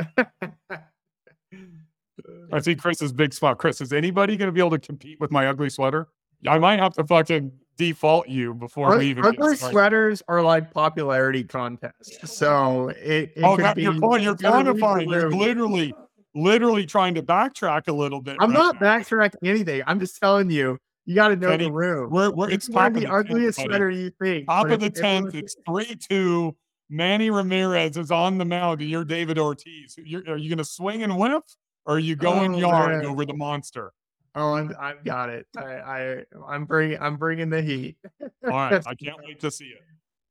I 2.53 2.61
see 2.61 2.75
Chris's 2.75 3.13
big 3.13 3.33
spot. 3.33 3.59
Chris, 3.59 3.81
is 3.81 3.93
anybody 3.93 4.37
going 4.37 4.49
to 4.49 4.53
be 4.53 4.61
able 4.61 4.71
to 4.71 4.79
compete 4.79 5.21
with 5.21 5.31
my 5.31 5.47
ugly 5.47 5.71
sweater? 5.71 6.09
I 6.47 6.59
might 6.59 6.79
have 6.79 6.95
to 6.95 7.05
fucking 7.05 7.53
default 7.77 8.29
you 8.29 8.55
before 8.55 8.97
we 8.99 9.07
even. 9.07 9.25
Ugly 9.25 9.57
sweaters 9.57 10.23
are 10.29 10.43
like 10.43 10.73
popularity 10.73 11.45
contests, 11.45 12.31
so 12.31 12.89
it. 12.89 13.33
it 13.37 13.43
oh, 13.43 13.57
that, 13.57 13.77
you're 13.79 13.99
going, 13.99 14.23
you're 14.23 14.37
quantifying. 14.37 15.11
You're 15.11 15.31
literally, 15.31 15.95
literally 16.35 16.87
trying 16.87 17.15
to 17.15 17.23
backtrack 17.23 17.89
a 17.89 17.93
little 17.93 18.21
bit. 18.21 18.37
I'm 18.41 18.51
right 18.51 18.59
not 18.59 18.81
now. 18.81 18.99
backtracking 18.99 19.37
anything. 19.43 19.83
I'm 19.87 20.01
just 20.01 20.21
telling 20.21 20.51
you. 20.51 20.79
You 21.07 21.15
got 21.15 21.29
to 21.29 21.37
know 21.37 21.55
the 21.55 21.71
room. 21.71 22.11
We're, 22.11 22.31
we're 22.31 22.47
it's, 22.49 22.67
it's 22.67 22.75
top 22.75 22.95
the, 22.95 23.01
the 23.01 23.13
ugliest 23.13 23.59
tenth, 23.59 23.69
sweater 23.69 23.91
you 23.91 24.11
think. 24.23 24.47
Top 24.47 24.71
of 24.71 24.81
the 24.81 24.89
tenth. 24.89 25.35
It's 25.35 25.55
three 25.67 25.97
two. 25.97 26.57
Manny 26.91 27.31
Ramirez 27.31 27.97
is 27.97 28.11
on 28.11 28.39
the 28.39 28.45
mound, 28.45 28.81
you're 28.81 29.05
David 29.05 29.39
Ortiz. 29.39 29.97
You're, 29.97 30.23
are 30.29 30.37
you 30.37 30.49
going 30.49 30.59
to 30.59 30.65
swing 30.65 31.03
and 31.03 31.17
whip, 31.19 31.43
or 31.87 31.97
are 31.97 31.99
you 31.99 32.17
going 32.17 32.55
oh, 32.55 32.59
yard 32.59 33.03
man. 33.03 33.07
over 33.07 33.25
the 33.25 33.35
monster? 33.35 33.93
Oh, 34.35 34.55
I'm, 34.55 34.75
I've 34.81 35.05
got 35.05 35.29
it. 35.29 35.47
I, 35.57 35.63
I, 35.63 36.25
I'm 36.49 36.65
bringing, 36.65 36.99
I'm 37.01 37.17
bringing 37.17 37.51
the 37.51 37.63
heat. 37.63 37.97
All 38.21 38.29
right, 38.43 38.83
I 38.87 38.95
can't 38.95 39.19
wait 39.25 39.41
to 39.41 39.51
see 39.51 39.67
it. 39.67 39.83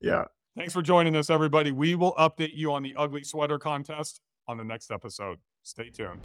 Yeah. 0.01 0.25
Thanks 0.57 0.73
for 0.73 0.81
joining 0.81 1.15
us, 1.15 1.29
everybody. 1.29 1.71
We 1.71 1.95
will 1.95 2.13
update 2.15 2.51
you 2.53 2.73
on 2.73 2.83
the 2.83 2.93
ugly 2.97 3.23
sweater 3.23 3.57
contest 3.57 4.21
on 4.47 4.57
the 4.57 4.63
next 4.63 4.91
episode. 4.91 5.39
Stay 5.63 5.89
tuned. 5.89 6.19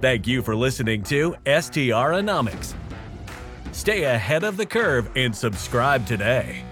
Thank 0.00 0.26
you 0.26 0.42
for 0.42 0.54
listening 0.54 1.02
to 1.04 1.34
STRonomics. 1.46 2.74
Stay 3.72 4.04
ahead 4.04 4.44
of 4.44 4.56
the 4.56 4.66
curve 4.66 5.10
and 5.16 5.34
subscribe 5.34 6.06
today. 6.06 6.62